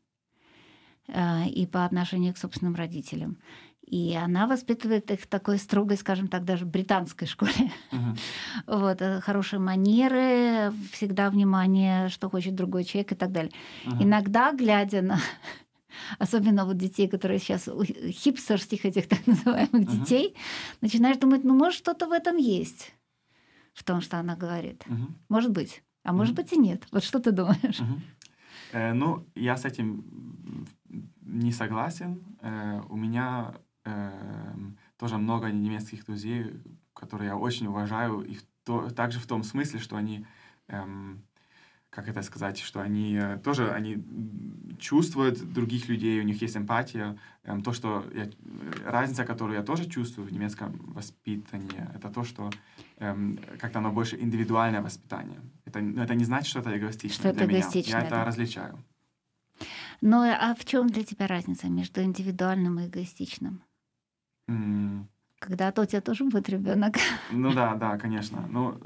[1.06, 3.38] а, и по отношению к собственным родителям.
[3.86, 7.70] И она воспитывает их в такой строгой, скажем так, даже британской школе.
[7.92, 8.16] Мгм.
[8.66, 13.52] Вот, э, хорошие манеры, всегда внимание, что хочет другой человек и так далее.
[13.86, 14.04] Мгм.
[14.04, 15.18] Иногда, глядя на
[16.18, 19.86] особенно вот детей, которые сейчас хипстерских этих так называемых Мгм.
[19.86, 20.34] детей,
[20.80, 22.94] начинаешь думать, ну, может, что-то в этом есть,
[23.74, 24.84] в том, что она говорит.
[24.86, 25.16] Мгм.
[25.28, 25.82] Может быть.
[26.04, 26.42] А может Мгм.
[26.44, 26.86] быть и нет.
[26.92, 27.80] Вот что ты думаешь?
[27.80, 28.02] Мгм.
[28.72, 30.66] Э, ну, я с этим
[31.22, 32.22] не согласен.
[32.42, 33.54] Э, у меня
[34.96, 36.60] тоже много немецких друзей,
[36.94, 40.24] которые я очень уважаю, и в то- также в том смысле, что они,
[40.68, 41.22] эм,
[41.90, 44.02] как это сказать, что они э, тоже они
[44.78, 47.16] чувствуют других людей, у них есть эмпатия.
[47.44, 48.30] Эм, то, что я, э,
[48.84, 52.50] разница, которую я тоже чувствую в немецком воспитании, это то, что
[52.98, 55.40] эм, как-то оно больше индивидуальное воспитание.
[55.66, 57.58] Это, но это не значит, что это эгоистично Что это для меня.
[57.58, 58.24] эгоистичное, Я это да.
[58.24, 58.78] различаю.
[60.00, 63.62] Ну, а в чем для тебя разница между индивидуальным и эгоистичным?
[64.48, 66.94] М, Когда-то у тебя тоже будет ребенок.
[67.28, 68.46] Ну да, да, конечно.
[68.48, 68.78] Ну,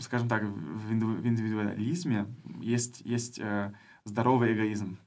[0.00, 2.26] скажем так, в индивидуализме
[2.60, 3.72] есть, есть э,
[4.04, 4.98] здоровый эгоизм,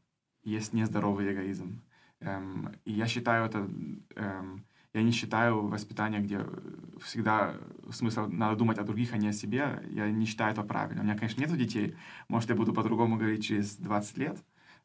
[0.44, 1.82] есть нездоровый эгоизм.
[2.22, 3.70] Эм, и я считаю это...
[4.16, 6.40] эм, я не считаю воспитание, где
[7.04, 7.54] всегда
[7.92, 9.84] смысл надо думать о других, а не о себе.
[9.92, 11.02] Я не считаю это правильным.
[11.06, 11.96] У меня, конечно, нет детей.
[12.28, 14.38] Может, я буду по-другому говорить через 20 лет.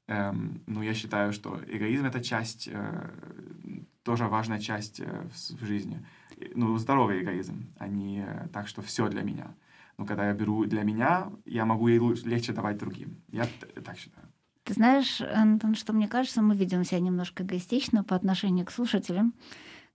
[0.07, 6.05] Эм, но я считаю, что эгоизм— это часть, э, тоже важная часть э, в, жизни.
[6.55, 9.47] Ну, здоровый эгоизм, а не э, так, что все для меня.
[9.97, 13.23] Но когда я беру для меня, я могу и лучше, легче давать другим.
[13.33, 13.47] Я
[13.85, 14.27] так считаю.
[14.65, 19.35] Ты знаешь, Антон, что мне кажется, мы ведем себя немножко эгоистично по отношению к слушателям,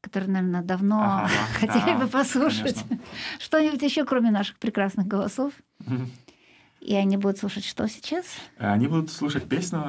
[0.02, 1.30] которые, наверное, давно Ага,
[1.60, 3.00] хотели да, бы послушать конечно.
[3.40, 5.54] что-нибудь еще, кроме наших прекрасных голосов.
[6.80, 8.26] И они будут слушать что сейчас?
[8.58, 9.82] Э, Они будут слушать песню,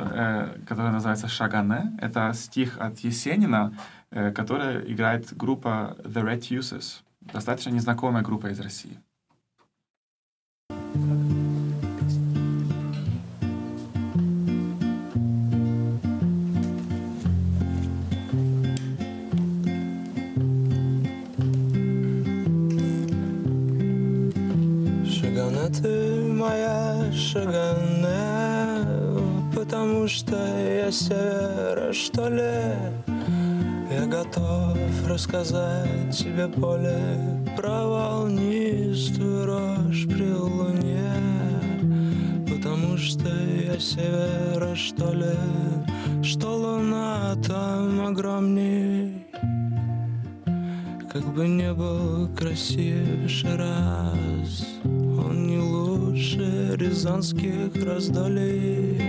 [0.67, 1.97] которая называется «Шагане».
[2.01, 3.73] Это стих от Есенина,
[4.11, 7.03] которая играет группа The Red Users.
[7.21, 8.99] достаточно незнакомая группа из России.
[25.05, 28.09] Шагана ты моя, шагане,
[29.55, 33.00] потому что я севера, что ли?
[34.11, 36.99] Готов рассказать тебе поле
[37.57, 41.15] про волнистую рожь при луне,
[42.49, 46.25] потому что я севера, что ли?
[46.25, 49.27] Что луна там огромней,
[51.13, 59.01] как бы не был красивше раз Он не лучше рязанских раздолей.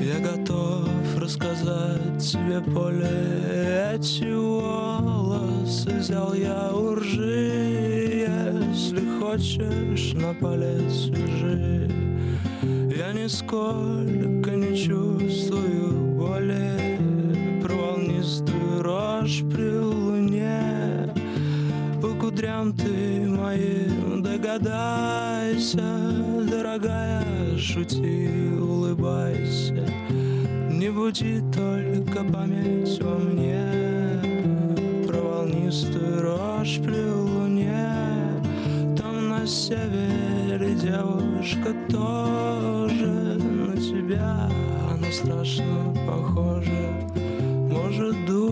[0.00, 0.99] Я готов
[1.30, 8.26] рассказать тебе поле Эти волосы взял я у ржи.
[8.26, 11.88] Если хочешь на палец свяжи
[12.96, 16.98] Я нисколько не чувствую боли.
[17.62, 21.14] Про волнистую рожь при луне.
[22.02, 25.84] По кудрям ты моим догадайся.
[26.50, 28.28] Дорогая, шути,
[28.58, 29.86] улыбайся
[30.80, 33.68] Не буди только память во мне.
[35.06, 37.84] Про волнистую рожь при луне.
[38.96, 44.48] Там на севере девушка тоже На тебя.
[44.90, 47.10] Она страшно похожа.
[47.68, 48.49] Может, думает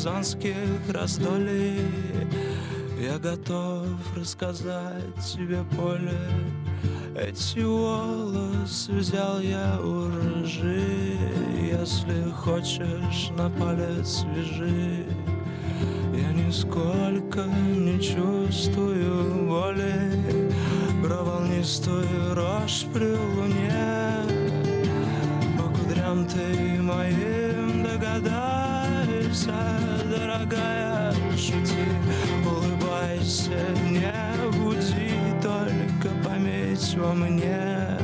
[0.00, 0.56] рязанских
[0.88, 1.84] раздолей.
[2.98, 3.84] Я готов
[4.16, 6.18] рассказать тебе поле,
[7.14, 10.08] эти волосы взял я у
[10.42, 11.18] ржи,
[11.60, 15.04] если хочешь на палец свяжи.
[16.14, 20.50] Я нисколько не чувствую боли.
[21.04, 24.24] Про волнистую рожь при луне
[25.56, 29.69] По кудрям ты моим догадайся
[30.50, 31.86] Дорогая, шути,
[32.44, 33.50] улыбайся.
[33.88, 34.12] Не
[34.58, 37.96] буди только память во мне.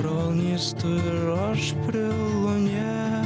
[0.00, 3.24] Волнистую рожь при луне.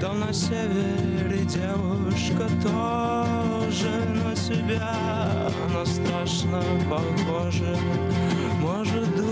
[0.00, 5.50] Там на севере девушка тоже на тебя.
[5.66, 7.76] Она страшно похожа.
[8.60, 9.29] Может, думает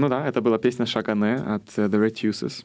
[0.00, 2.64] Ну да, это была песня Шагане от э, The Red Uses.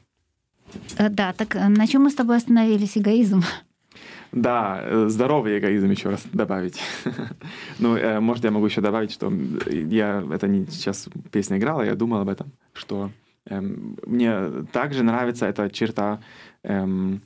[0.98, 2.98] Э, Да, так э, на чем мы с тобой остановились?
[2.98, 3.44] Эгоизм.
[4.32, 6.80] Да, здоровый эгоизм еще раз добавить.
[7.80, 9.34] ну, может, я могу еще добавить, что
[9.70, 13.12] я это не сейчас песня играла, я думал об этом, что
[13.50, 16.20] эм, мне также нравится эта черта,
[16.64, 17.22] эм,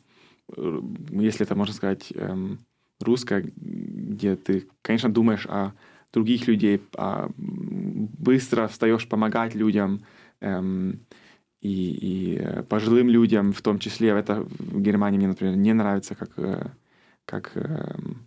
[1.12, 2.57] если это можно сказать, эм,
[2.99, 5.72] русская, где ты, конечно, думаешь о
[6.14, 10.03] других людей, а быстро встаешь помогать людям,
[10.41, 10.99] эм,
[11.62, 14.10] и, и э, пожилым людям в том числе.
[14.10, 16.68] Это в Германии мне, например, не нравится, как, э,
[17.26, 18.26] как эм,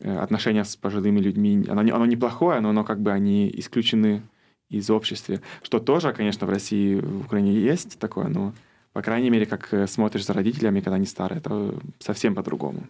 [0.00, 4.22] э, отношения с пожилыми людьми, оно, оно неплохое, но оно как бы они исключены
[4.68, 5.40] из общества.
[5.62, 8.54] Что тоже, конечно, в России, в Украине есть такое, но,
[8.92, 12.86] по крайней мере, как э, смотришь за родителями, когда они старые, это совсем по-другому.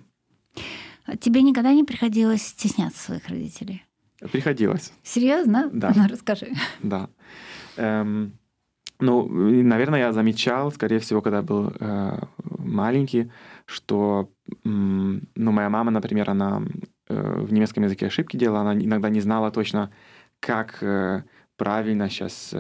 [1.05, 3.85] А Тебе никогда не приходилось стесняться своих родителей?
[4.31, 4.93] Приходилось.
[5.03, 5.71] Серьезно?
[5.73, 5.93] Да.
[5.95, 6.49] Ну, расскажи.
[6.83, 7.09] Да.
[7.77, 8.33] Эм,
[9.01, 12.19] ну, наверное, я замечал, скорее всего, когда был э,
[12.59, 13.31] маленький,
[13.67, 14.31] что,
[14.65, 16.63] м, ну, моя мама, например, она
[17.09, 19.91] э, в немецком языке ошибки делала, она иногда не знала точно,
[20.41, 21.23] как э,
[21.57, 22.55] правильно сейчас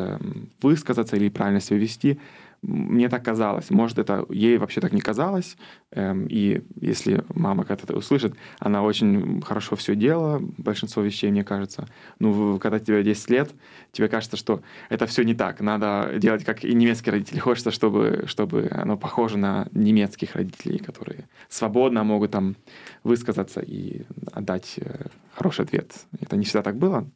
[0.62, 2.20] высказаться или правильно себя вести.
[2.62, 3.70] Мне так казалось.
[3.70, 5.56] Может, это ей вообще так не казалось.
[5.90, 11.42] Эм, И если мама когда-то это услышит, она очень хорошо все делала, большинство вещей, мне
[11.42, 11.88] кажется.
[12.20, 13.50] Ну, когда тебе 10 лет,
[13.90, 15.60] тебе кажется, что это все не так.
[15.60, 17.40] Надо делать, как и немецкие родители.
[17.40, 22.54] Хочется, чтобы, чтобы оно похоже на немецких родителей, которые свободно могут там
[23.02, 25.92] высказаться и отдать э, хороший ответ.
[26.20, 27.10] Это не всегда так было.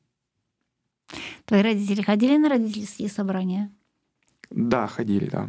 [1.44, 3.70] Твои родители ходили на родительские собрания?
[4.50, 5.48] Да, ходили, да.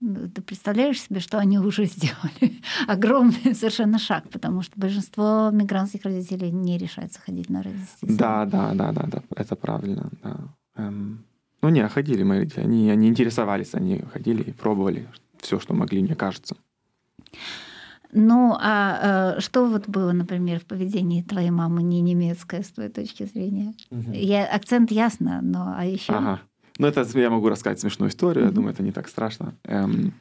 [0.00, 2.60] Ну, Ты представляешь себе, что они уже сделали?
[2.86, 8.74] Огромный совершенно шаг, потому что большинство мигрантских родителей не решается ходить на родительские Да, да,
[8.74, 10.36] да, да, да, это правильно, да.
[10.76, 11.24] Эм,
[11.62, 15.08] ну, не, ходили мои родители, они, они интересовались, они ходили и пробовали
[15.38, 16.56] все, что могли, мне кажется.
[18.16, 22.90] Ну, а э, что вот было, например, в поведении твоей мамы не немецкое с твоей
[22.90, 23.74] точки зрения?
[23.90, 26.12] Я, акцент ясно, но а еще...
[26.12, 26.40] Ага.
[26.78, 29.54] Ну, это я могу рассказать смешную историю, я думаю, это не так страшно.
[29.64, 30.12] Эм,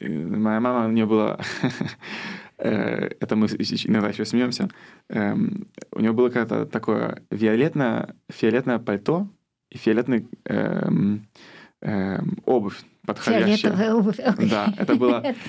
[0.00, 1.38] моя мама, у нее было...
[2.58, 4.68] э, Это мы иногда еще смеемся.
[5.08, 9.26] Эм, У нее было какое-то такое виолетное, фиолетное пальто
[9.70, 11.26] и фиолетный эм,
[11.80, 13.56] эм, обувь подходящая.
[13.56, 14.18] Фиолетовая обувь.
[14.24, 14.50] окей.
[14.50, 14.94] Да, это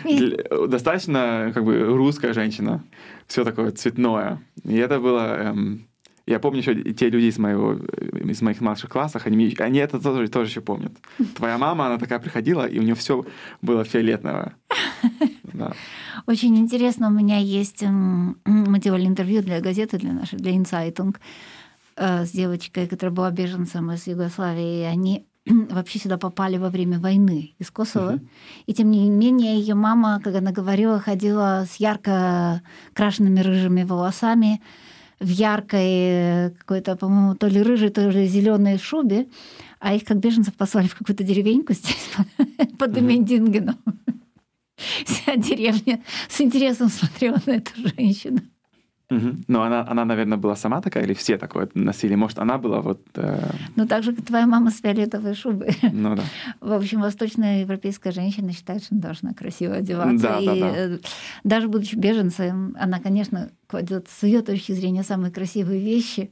[0.06, 2.84] для- достаточно как бы русская женщина,
[3.28, 4.42] все такое цветное.
[4.64, 5.42] И это было...
[5.50, 5.88] эм,
[6.26, 10.28] я помню еще те люди из, моего, из моих младших классов, они, они это тоже,
[10.30, 10.94] тоже еще помнят.
[11.36, 13.26] Твоя мама, она такая приходила, и у нее все
[13.62, 14.56] было фиолетовое.
[15.54, 15.74] Да.
[16.26, 17.84] Очень интересно, у меня есть...
[17.84, 21.20] Мы делали интервью для газеты, для нашей, для InZeitung,
[21.96, 27.00] э, с девочкой, которая была беженцем из Югославии, и они вообще сюда попали во время
[27.00, 28.20] войны из Косово.
[28.66, 32.62] И тем не менее, ее мама, как она говорила, ходила с ярко
[32.94, 34.62] крашенными рыжими волосами,
[35.24, 39.28] в яркой э, какой-то, по-моему, то ли рыжей, то ли зеленой шубе,
[39.80, 43.78] а их как беженцев послали в какую-то деревеньку здесь под, под Эмендингеном.
[45.06, 48.42] Вся деревня с интересом смотрела на эту женщину.
[49.10, 49.44] Мгм.
[49.48, 52.16] Но она, она, наверное, была сама такая, или все такое носили?
[52.16, 53.02] Может, она была вот...
[53.16, 55.76] э, Ну, так же, как твоя мама с фиолетовой шубой.
[55.92, 56.24] ну да.
[56.62, 60.28] В общем, восточноевропейская женщина считает, что она должна красиво одеваться.
[60.28, 60.72] Да, и да, да.
[60.76, 61.00] э,
[61.44, 66.32] даже будучи беженцем, она, конечно, кладет с ее точки зрения самые красивые вещи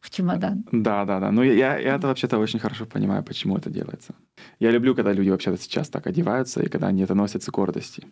[0.00, 0.64] в чемодан.
[0.70, 1.30] Да, да, да.
[1.30, 4.14] Ну, я, я это вообще-то очень хорошо понимаю, почему это делается.
[4.60, 8.06] Я люблю, когда люди вообще-то сейчас так одеваются, и когда они это носят с гордости.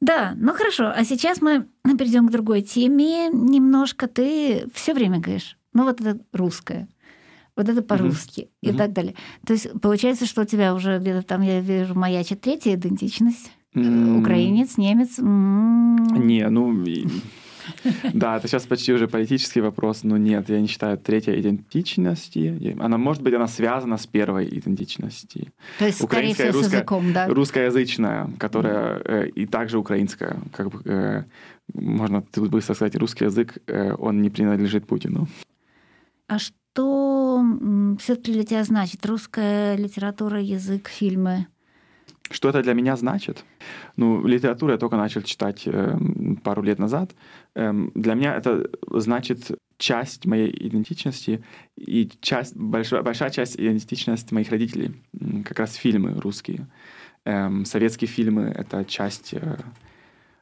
[0.00, 0.92] Да, ну хорошо.
[0.94, 3.28] А сейчас мы перейдем к другой теме.
[3.28, 6.88] Немножко ты все время говоришь, ну вот это русское,
[7.56, 8.78] вот это по-русски и Мгм.
[8.78, 9.14] так далее.
[9.46, 13.50] То есть получается, что у тебя уже где-то там, я вижу, маячит третья идентичность.
[13.74, 13.80] Э,
[14.20, 15.18] Украинец, немец.
[15.18, 16.72] Не, ну...
[18.14, 22.76] Да, это сейчас почти уже политический вопрос, но нет, я не считаю третьей идентичности.
[22.80, 25.46] Она, может быть, она связана с первой идентичностью.
[25.78, 27.26] То есть, скорее всего, с русская- языком, да.
[27.28, 30.38] Русскоязычная, которая э, и также украинская.
[30.52, 31.24] Как бы, э,
[31.74, 35.28] можно тут быстро сказать, русский язык, э, он не принадлежит Путину.
[36.26, 37.44] А что
[37.98, 41.46] все-таки для тебя значит русская литература, язык, фильмы?
[42.30, 43.44] Что это для меня значит?
[43.96, 45.98] Ну, литературу я только начал читать э,
[46.44, 47.14] пару лет назад.
[47.54, 51.42] Эм, для меня это значит часть моей идентичности
[51.76, 54.94] и часть, большая, большая часть идентичности моих родителей.
[55.44, 56.66] Как раз фильмы русские.
[57.24, 59.34] Эм, советские фильмы— это часть...
[59.34, 59.56] э,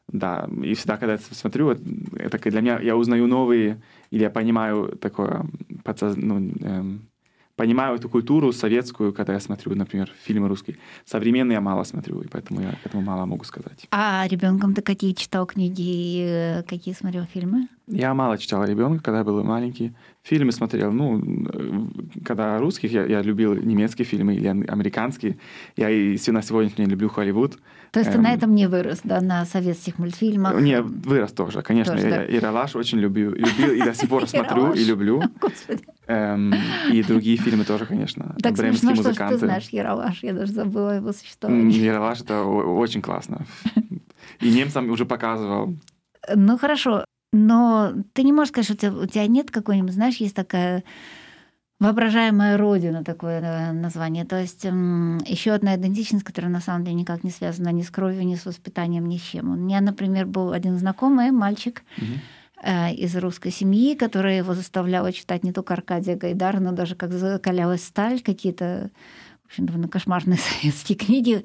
[0.09, 4.97] да, и всегда, когда я смотрю, это, для меня, я узнаю новые, или я понимаю
[5.01, 5.45] такое,
[5.85, 7.09] подсоз- ну, эм,
[7.57, 10.77] понимаю эту культуру советскую, когда я смотрю, например, фильмы русские.
[11.05, 13.87] Современные я мало смотрю, и поэтому я этому мало могу сказать.
[13.91, 17.69] А ребенком ты какие читал книги, э, какие смотрел фильмы?
[17.89, 19.95] Я мало читал ребенка, когда я был маленький.
[20.25, 21.23] Фильмы смотрел, ну,
[22.25, 25.39] когда русских, я, я любил немецкие фильмы или ам- американские.
[25.77, 27.59] Я и на сегодняшний люблю Холливуд.
[27.93, 30.61] То есть ты Эм, на этом не вырос, да, на советских мультфильмах?
[30.61, 31.95] Не, вырос тоже, конечно.
[31.95, 32.25] Тоже, я, да.
[32.25, 35.23] и Ралаш очень любил, любил и до сих пор смотрю и люблю.
[36.09, 36.55] Эм,
[36.93, 38.35] и другие фильмы тоже, конечно.
[38.43, 39.47] Так Бременские смешно, что ж ты музыканты.
[39.47, 40.23] знаешь Ералаш.
[40.25, 41.81] Я даже забыла его существование.
[41.85, 43.47] Ералаш это очень классно.
[44.41, 45.77] И немцам уже показывал.
[46.35, 47.05] Ну хорошо.
[47.37, 50.85] Но ты не можешь сказать, что у тебя, у тебя нет какой-нибудь, знаешь, есть такая
[51.79, 54.25] воображаемая родина, такое э, название.
[54.25, 58.25] То есть еще одна идентичность, которая на самом деле никак не связана ни с кровью,
[58.25, 59.53] ни с воспитанием, ни с чем.
[59.53, 61.83] У меня, например, был один знакомый мальчик,
[62.63, 67.13] э, из русской семьи, которая его заставляла читать не только Аркадия Гайдара, но даже как
[67.13, 68.91] закалялась сталь, какие-то,
[69.45, 71.45] в общем, довольно кошмарные советские книги,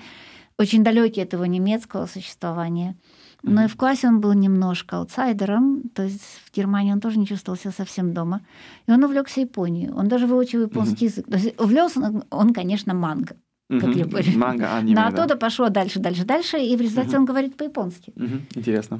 [0.57, 2.95] очень далекие от его немецкого существования.
[3.43, 7.25] Но и в классе он был немножко аутсайдером, то есть в Германии он тоже не
[7.25, 8.41] чувствовал себя совсем дома.
[8.87, 9.89] И он увлекся Японией.
[9.91, 11.25] Он даже выучил японский язык.
[11.25, 13.35] То есть увлекся он, он, конечно, манго.
[13.69, 13.91] Как Мгм.
[13.99, 14.23] любой.
[14.35, 15.23] Манга, аниме, Но да.
[15.23, 18.11] оттуда пошло дальше, дальше, дальше, и в результате он говорит по-японски.
[18.15, 18.99] Мгм, Интересно.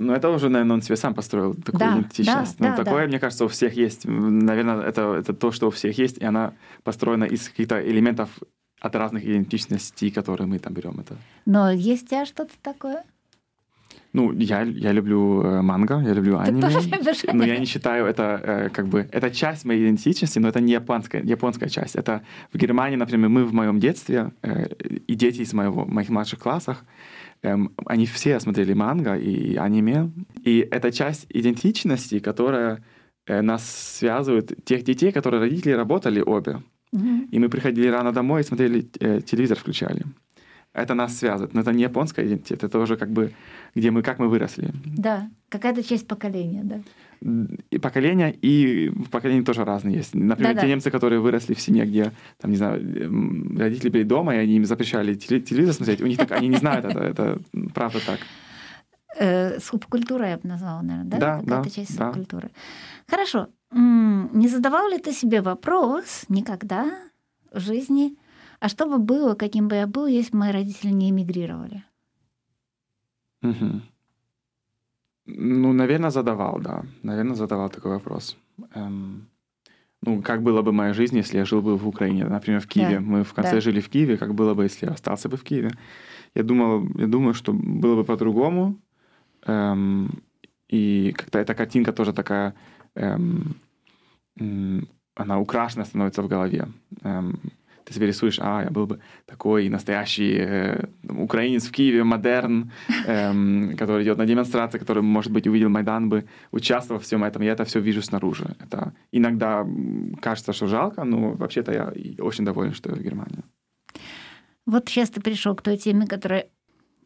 [0.00, 2.58] Ну, это уже, наверное, он себе сам построил такую Да, идентичность.
[2.58, 3.08] да, ну, да, такое, да.
[3.08, 4.04] мне кажется, у всех есть.
[4.06, 8.30] Наверное, это, это то, что у всех есть, и она построена из каких-то элементов
[8.80, 10.98] от разных идентичностей, которые мы там берем.
[10.98, 11.16] Это.
[11.46, 13.04] Но есть у тебя что-то такое?
[14.14, 16.60] Ну, я, я люблю э, манго, я люблю Ты аниме.
[16.60, 19.08] тоже любишь Но я не считаю это э, как бы...
[19.10, 21.96] Это часть моей идентичности, но это не японская, японская часть.
[21.96, 24.68] Это в Германии, например, мы в моем детстве, э,
[25.08, 26.84] и дети из моего, моих младших классах,
[27.42, 30.10] эм, они все смотрели манго и аниме.
[30.44, 32.84] И это часть идентичности, которая
[33.26, 36.62] э, нас связывает, тех детей, которые родители работали обе.
[37.32, 40.04] И мы приходили рано домой и смотрели, э, телевизор включали.
[40.74, 41.54] Это нас связывает.
[41.54, 43.32] Но это не японская идентичность, это уже как бы
[43.74, 44.70] где мы, как мы выросли.
[44.84, 46.80] Да, какая-то часть поколения, да.
[47.70, 50.14] И поколения, и в поколении тоже разные есть.
[50.14, 50.66] Например, Да-да.
[50.66, 54.38] те немцы, которые выросли в семье, где, там, не знаю, м, родители были дома, и
[54.38, 57.40] они им запрещали теле- телевизор смотреть, у них так, они не знают это, это
[57.72, 58.18] правда так.
[59.16, 61.18] Э, субкультура я бы назвала, наверное, да?
[61.18, 62.06] Да, Какая-то да, часть да.
[62.08, 62.50] субкультуры.
[63.08, 63.48] Хорошо.
[63.72, 66.90] Не задавал ли ты себе вопрос никогда
[67.52, 68.16] в жизни,
[68.60, 71.84] а что бы было, каким бы я был, если бы мои родители не эмигрировали?
[73.44, 73.82] Мгм.
[75.26, 76.82] Ну, наверное, задавал, да.
[77.02, 78.36] Наверное, задавал такой вопрос.
[78.74, 79.28] Эм,
[80.02, 82.96] ну, как было бы моя жизнь, если я жил бы в Украине, например, в Киеве.
[82.96, 83.60] Да, Мы в конце да.
[83.60, 85.70] жили в Киеве, как было бы, если я остался бы в Киеве.
[86.34, 88.76] Я думал, я думаю, что было бы по-другому.
[89.46, 90.10] Эм,
[90.68, 92.54] и как-то эта картинка тоже такая,
[92.94, 93.56] эм,
[95.14, 96.68] она украшена становится в голове.
[97.02, 97.38] Эм,
[97.84, 102.70] ты себе рисуешь, а, я был бы такой настоящий э, украинец в Киеве, модерн,
[103.06, 107.42] эм, который идет на демонстрации, который, может быть, увидел Майдан бы, участвовал в всем этом.
[107.42, 108.56] Я это все вижу снаружи.
[108.60, 109.66] Это иногда
[110.20, 113.44] кажется, что жалко, но вообще-то я очень доволен, что я в Германии.
[114.66, 116.44] Вот сейчас ты пришел к той теме, которую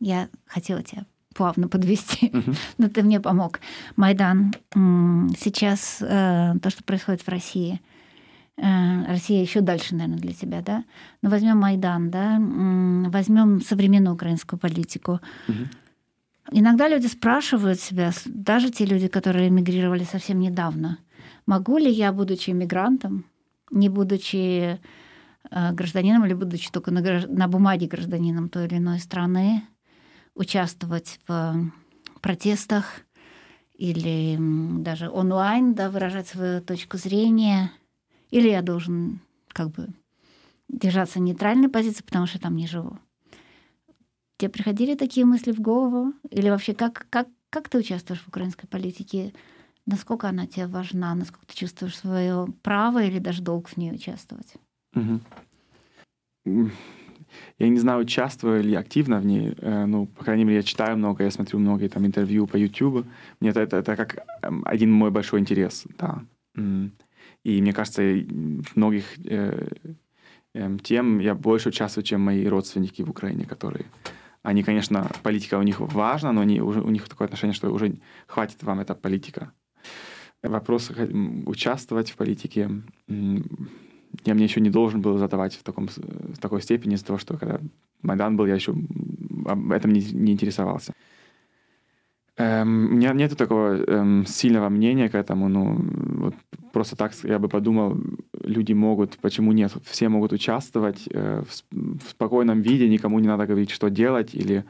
[0.00, 1.04] я хотела тебя
[1.34, 2.32] плавно подвести,
[2.78, 3.60] но ты мне помог.
[3.96, 4.52] Майдан.
[4.74, 7.80] Сейчас э, то, что происходит в России.
[8.58, 10.84] Э, Россия еще дальше, наверное, для тебя, да?
[11.22, 12.38] Но возьмем Майдан, да?
[13.10, 15.20] Возьмем современную украинскую политику.
[15.46, 15.68] Мгм.
[16.50, 20.98] Иногда люди спрашивают себя, даже те люди, которые эмигрировали совсем недавно,
[21.46, 23.26] могу ли я, будучи иммигрантом,
[23.70, 24.80] не будучи
[25.50, 29.62] э, гражданином или будучи только на, на бумаге гражданином той или иной страны,
[30.34, 31.70] участвовать в
[32.20, 33.02] протестах
[33.74, 34.36] или
[34.82, 37.70] даже онлайн, да, выражать свою точку зрения,
[38.30, 39.88] или я должен как бы
[40.68, 42.98] держаться нейтральной позиции, потому что я там не живу.
[44.36, 46.12] Тебе приходили такие мысли в голову?
[46.30, 49.32] Или вообще как, как, как ты участвуешь в украинской политике?
[49.86, 51.14] Насколько она тебе важна?
[51.14, 54.54] Насколько ты чувствуешь свое право или даже долг в ней участвовать?
[54.94, 56.70] М,
[57.58, 59.54] Я не знаю, участвую ли активно в ней.
[59.58, 63.06] э, Ну, по крайней мере, я читаю много, я смотрю много там интервью по YouTube.
[63.40, 66.22] Мне это, это, это как эм, один мой большой интерес, да.
[67.48, 69.68] И мне кажется, в многих э,
[70.52, 73.86] эм, тем я больше участвую, чем мои родственники в Украине, которые...
[74.42, 77.96] Они, конечно, политика у них важна, но они уже, у них такое отношение, что уже
[78.26, 79.52] хватит вам эта политика.
[80.42, 82.70] Вопрос м, участвовать в политике
[84.26, 87.18] я мне еще не должен был задавать в, таком, с- в такой степени из-за того,
[87.18, 87.60] что когда
[88.02, 88.74] Майдан был, я еще
[89.46, 90.92] об этом не, не интересовался.
[92.38, 95.48] Эм, у меня нет такого эм, сильного мнения к этому.
[95.48, 95.76] Ну,
[96.20, 96.34] вот
[96.72, 97.98] просто так я бы подумал,
[98.40, 99.72] люди могут, почему нет?
[99.84, 104.64] Все могут участвовать э, в, в спокойном виде, никому не надо говорить, что делать или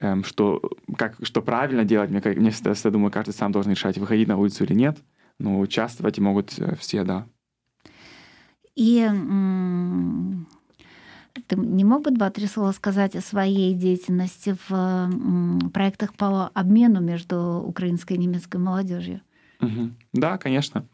[0.00, 0.60] эм, что,
[0.98, 2.10] как, что правильно делать.
[2.10, 4.98] Мне, мне всегда, всегда думаю, каждый сам должен решать, выходить на улицу или нет.
[5.38, 7.26] Но участвовать могут э, все, да.
[8.76, 9.08] И
[11.46, 17.62] ты не мог бы два-три слова сказать о своей деятельности в проектах по обмену между
[17.66, 19.20] украинской и немецкой молодежью?
[19.60, 19.96] Мгм.
[20.12, 20.86] Да, конечно.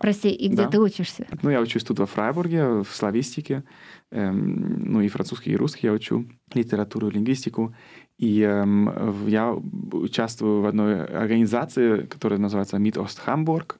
[0.00, 0.68] Прости, и где да.
[0.68, 1.26] ты учишься?
[1.42, 3.62] Ну, я учусь тут во Фрайбурге, в славистике.
[4.10, 7.74] Эм, ну, и французский, и русский я учу, литературу, лингвистику.
[8.18, 13.78] И эм, я участвую в одной организации, которая называется Мид Ост Хамбург,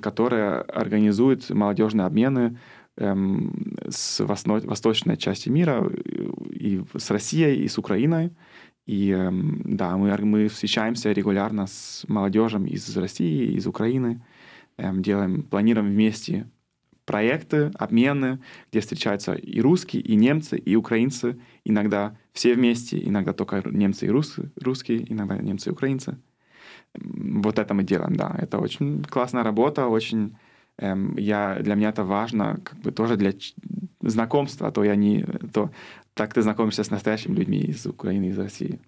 [0.00, 2.58] которая организует молодежные обмены
[2.96, 5.90] эм, с восно- восточной части мира,
[6.50, 8.30] и с Россией, и с Украиной.
[8.86, 14.22] И эм, да, мы, мы встречаемся регулярно с молодежью из России, из Украины,
[14.76, 16.46] эм, делаем, планируем вместе
[17.04, 18.40] проекты, обмены,
[18.70, 24.10] где встречаются и русские, и немцы, и украинцы, иногда все вместе, иногда только немцы и
[24.10, 26.16] рус- русские, иногда немцы и украинцы.
[26.94, 28.34] Вот это мы делаем, да.
[28.38, 30.36] Это очень классная работа, очень
[30.78, 33.32] эм, я, для меня это важно, как бы тоже для
[34.00, 35.70] знакомства, а то я не, то
[36.14, 38.80] так ты знакомишься с настоящими людьми из Украины, из России.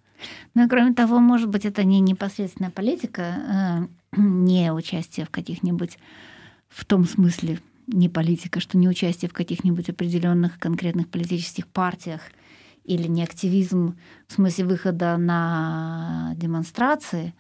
[0.54, 5.98] Ну и кроме того, может быть, это не непосредственная политика, э, не участие в каких-нибудь,
[6.68, 12.20] в том смысле, не политика, что не участие в каких-нибудь определенных конкретных политических партиях
[12.84, 17.34] или не активизм в смысле выхода на демонстрации,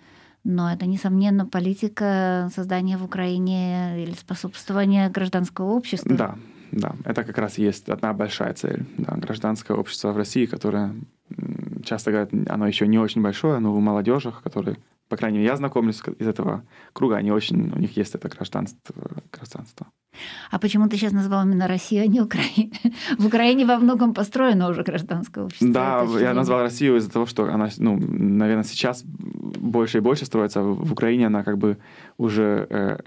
[0.46, 6.16] но это, несомненно, политика создания в Украине или способствования гражданского общества.
[6.16, 6.36] Да,
[6.70, 8.86] да, это как раз есть одна большая цель.
[8.96, 10.94] Да, гражданское общество в России, которое
[11.84, 14.76] часто говорят, оно еще не очень большое, но у молодежи, которые,
[15.08, 18.94] по крайней мере, я знакомлюсь из этого круга, они очень, у них есть это гражданство.
[19.32, 19.88] гражданство.
[20.50, 22.72] А почему ты сейчас назвал именно Россию, а не Украину?
[23.18, 25.68] В Украине во многом построено уже гражданское общество.
[25.68, 29.04] Да, я назвал Россию из-за того, что она, ну, наверное, сейчас
[29.56, 30.62] больше и больше строится.
[30.62, 31.78] В Украине она как бы
[32.18, 32.98] уже э,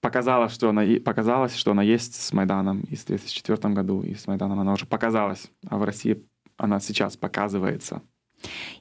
[0.00, 4.26] показала, что она показалась, что она есть с Майданом и в 2004 году, и с
[4.26, 6.22] Майданом она уже показалась, а в России
[6.56, 8.02] она сейчас показывается.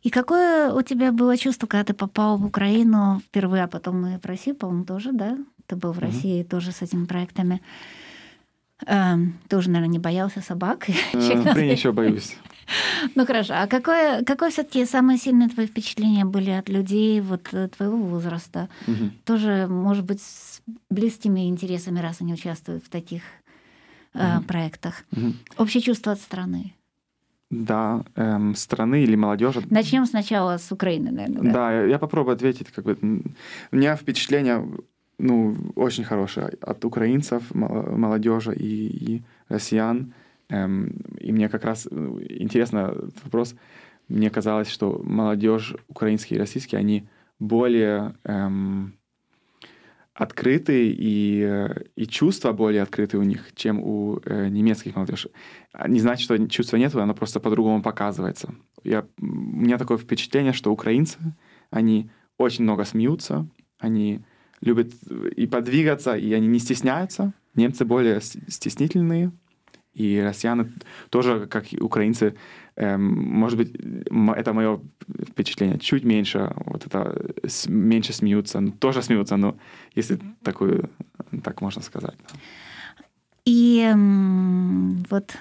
[0.01, 4.19] И какое у тебя было чувство, когда ты попал в Украину впервые, а потом и
[4.19, 5.37] в Россию, по-моему, тоже, да?
[5.67, 5.99] Ты был в.
[5.99, 7.61] России тоже с этими проектами.
[8.85, 10.87] Эм, Ты уже, наверное, не боялся собак.
[11.13, 12.35] Э, Блин, еще боюсь.
[13.15, 13.53] Ну хорошо.
[13.57, 18.69] А какое, какое все-таки самые сильные твои впечатления были от людей вот э, твоего возраста?
[18.87, 19.11] Мгм.
[19.25, 23.23] Тоже, может быть, с близкими интересами, раз они участвуют в таких
[24.13, 25.03] э, проектах.
[25.11, 25.33] Мгм.
[25.57, 26.73] Общее чувство от страны.
[27.49, 29.61] Да, эм, страны или молодежи.
[29.69, 31.53] Начнем сначала с Украины, наверное.
[31.53, 32.69] Да, я, я попробую ответить.
[32.71, 32.97] Как бы,
[33.71, 34.65] у меня впечатление
[35.19, 40.13] ну, очень хорошее от украинцев, мол- молодежи и, и россиян.
[40.53, 40.89] Эм,
[41.19, 43.55] и мне как раз ну, интересно этот вопрос.
[44.07, 47.07] Мне казалось, что молодежь украинские и российские, они
[47.39, 48.93] более эм,
[50.13, 55.31] открытые и, э, и чувства более открыты у них, чем у э, немецких молодежи.
[55.71, 58.53] А Не значит, что чувства нет, оно просто по-другому показывается.
[58.83, 61.17] Я, у меня такое впечатление, что украинцы,
[61.71, 63.47] они очень много смеются,
[63.79, 64.21] они
[64.61, 64.93] любят
[65.35, 67.33] и подвигаться, и они не стесняются.
[67.55, 69.31] Немцы более стеснительные,
[69.93, 70.71] и россияне
[71.09, 72.35] тоже, как и украинцы,
[72.75, 73.75] эм, может быть,
[74.35, 74.79] это мое
[75.29, 77.15] впечатление, чуть меньше, вот это
[77.67, 79.55] меньше смеются, ну, тоже смеются, но
[79.95, 80.89] если такую,
[81.43, 82.17] так можно сказать.
[83.45, 83.91] И
[85.09, 85.37] вот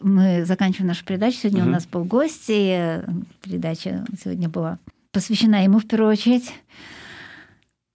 [0.00, 1.38] мы заканчиваем нашу передачу.
[1.38, 1.72] Сегодня у Мгм.
[1.72, 3.00] нас был гость, и
[3.42, 4.78] передача сегодня была
[5.12, 6.52] посвящена ему в первую очередь.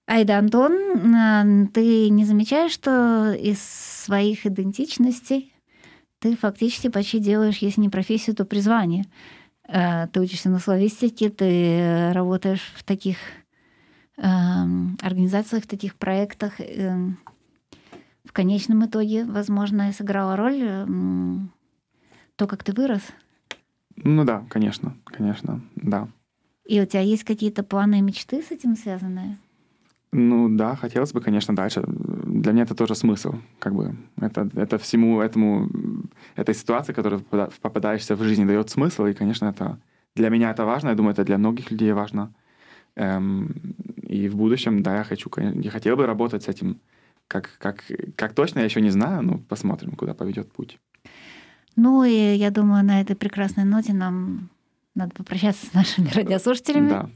[0.10, 0.74] Айда Антон,
[1.16, 5.54] а, ты не замечаешь, что из своих идентичностей
[6.18, 9.06] ты фактически почти делаешь, если не профессию, то призвание.
[9.68, 13.18] Э, Ты учишься на славистике, ты э, работаешь в таких
[14.18, 16.60] эм, организациях, в таких проектах.
[16.60, 17.20] эм,
[18.26, 21.52] в конечном итоге, возможно, сыграла роль м,
[22.36, 23.02] то, как ты вырос.
[23.96, 26.08] Ну да, конечно, конечно, да.
[26.66, 29.38] И у тебя есть какие-то планы и мечты с этим связанные?
[30.12, 31.84] Ну да, хотелось бы, конечно, дальше.
[31.86, 33.96] Для меня это тоже смысл, как бы.
[34.20, 35.70] Это, это всему этому,
[36.36, 39.78] этой ситуации, которая попада- попадаешься в жизни, дает смысл, и, конечно, это
[40.16, 42.34] для меня это важно, я думаю, это для многих людей важно.
[42.96, 46.80] Эм, и в будущем, да, я хочу, я хотел бы работать с этим.
[47.28, 47.84] Как, как,
[48.16, 50.80] как точно, я еще не знаю, но посмотрим, куда поведет путь.
[51.76, 54.50] Ну и я думаю, на этой прекрасной ноте нам
[54.96, 57.10] надо попрощаться с нашими радиослушателями, Да.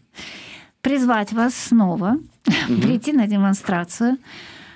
[0.84, 2.18] Призвать вас снова
[2.68, 4.18] прийти на демонстрацию,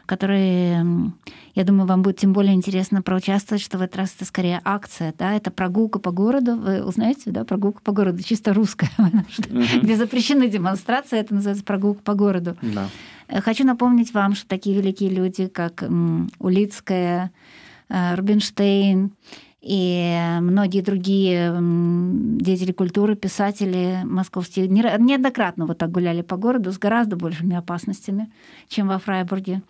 [0.05, 1.13] которая, м,
[1.53, 5.13] я думаю, вам будет тем более интересно проучаствовать, что в этот раз это скорее акция,
[5.19, 9.25] да, это прогулка по городу, вы узнаете, да, прогулка по городу, чисто русская, Мгм.
[9.81, 12.55] где запрещены демонстрации, это называется прогулка по городу.
[12.61, 12.87] Да.
[13.27, 15.83] Э, Хочу напомнить вам, что такие великие люди, как
[16.39, 17.31] Улицкая,
[17.89, 19.11] э, Рубинштейн
[19.61, 21.55] и многие другие
[22.39, 28.31] деятели культуры, писатели московские не- неоднократно вот так гуляли по городу с гораздо большими опасностями,
[28.67, 29.63] чем во Фрайбурге.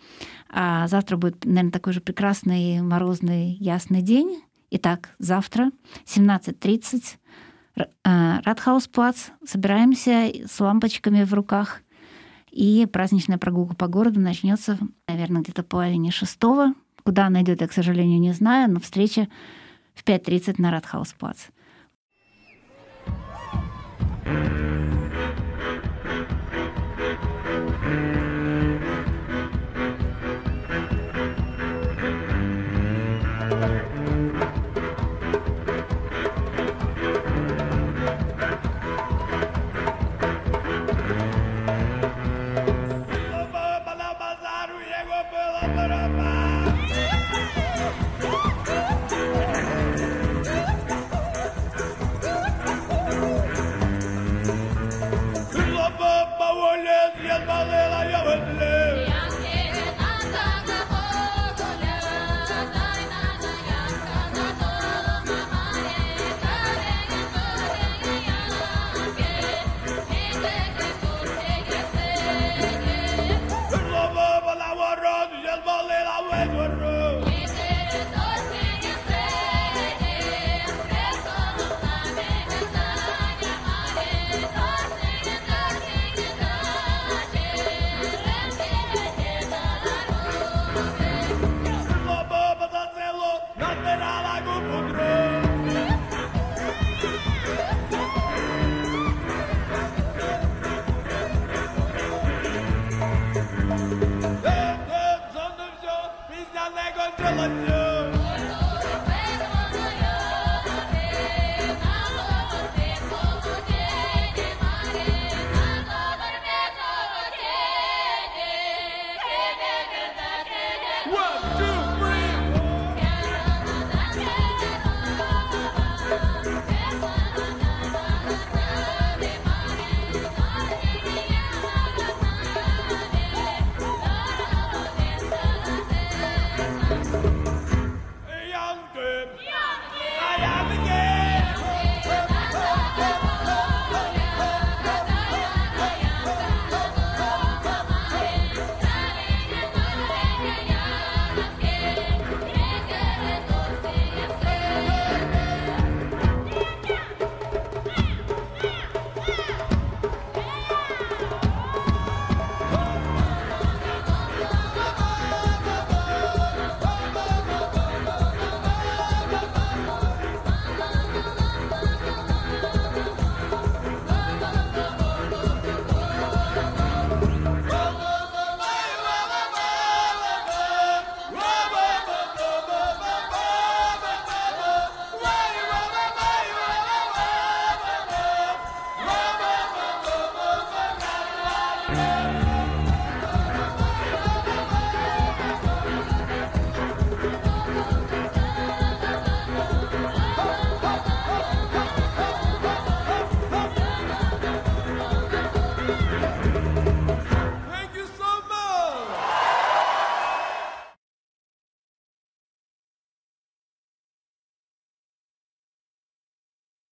[0.50, 4.42] А завтра будет, наверное, такой же прекрасный морозный ясный день.
[4.70, 5.70] Итак, завтра
[6.04, 7.16] 17.30
[7.76, 9.28] Р- э, Радхаусплац.
[9.46, 11.80] Собираемся с лампочками в руках.
[12.50, 16.74] И праздничная прогулка по городу начнется, наверное, где-то половине шестого.
[17.04, 19.28] Куда она идет, я, к сожалению, не знаю, но встреча
[19.98, 21.46] в 5.30 на Радхаусплац.
[24.24, 24.87] Thank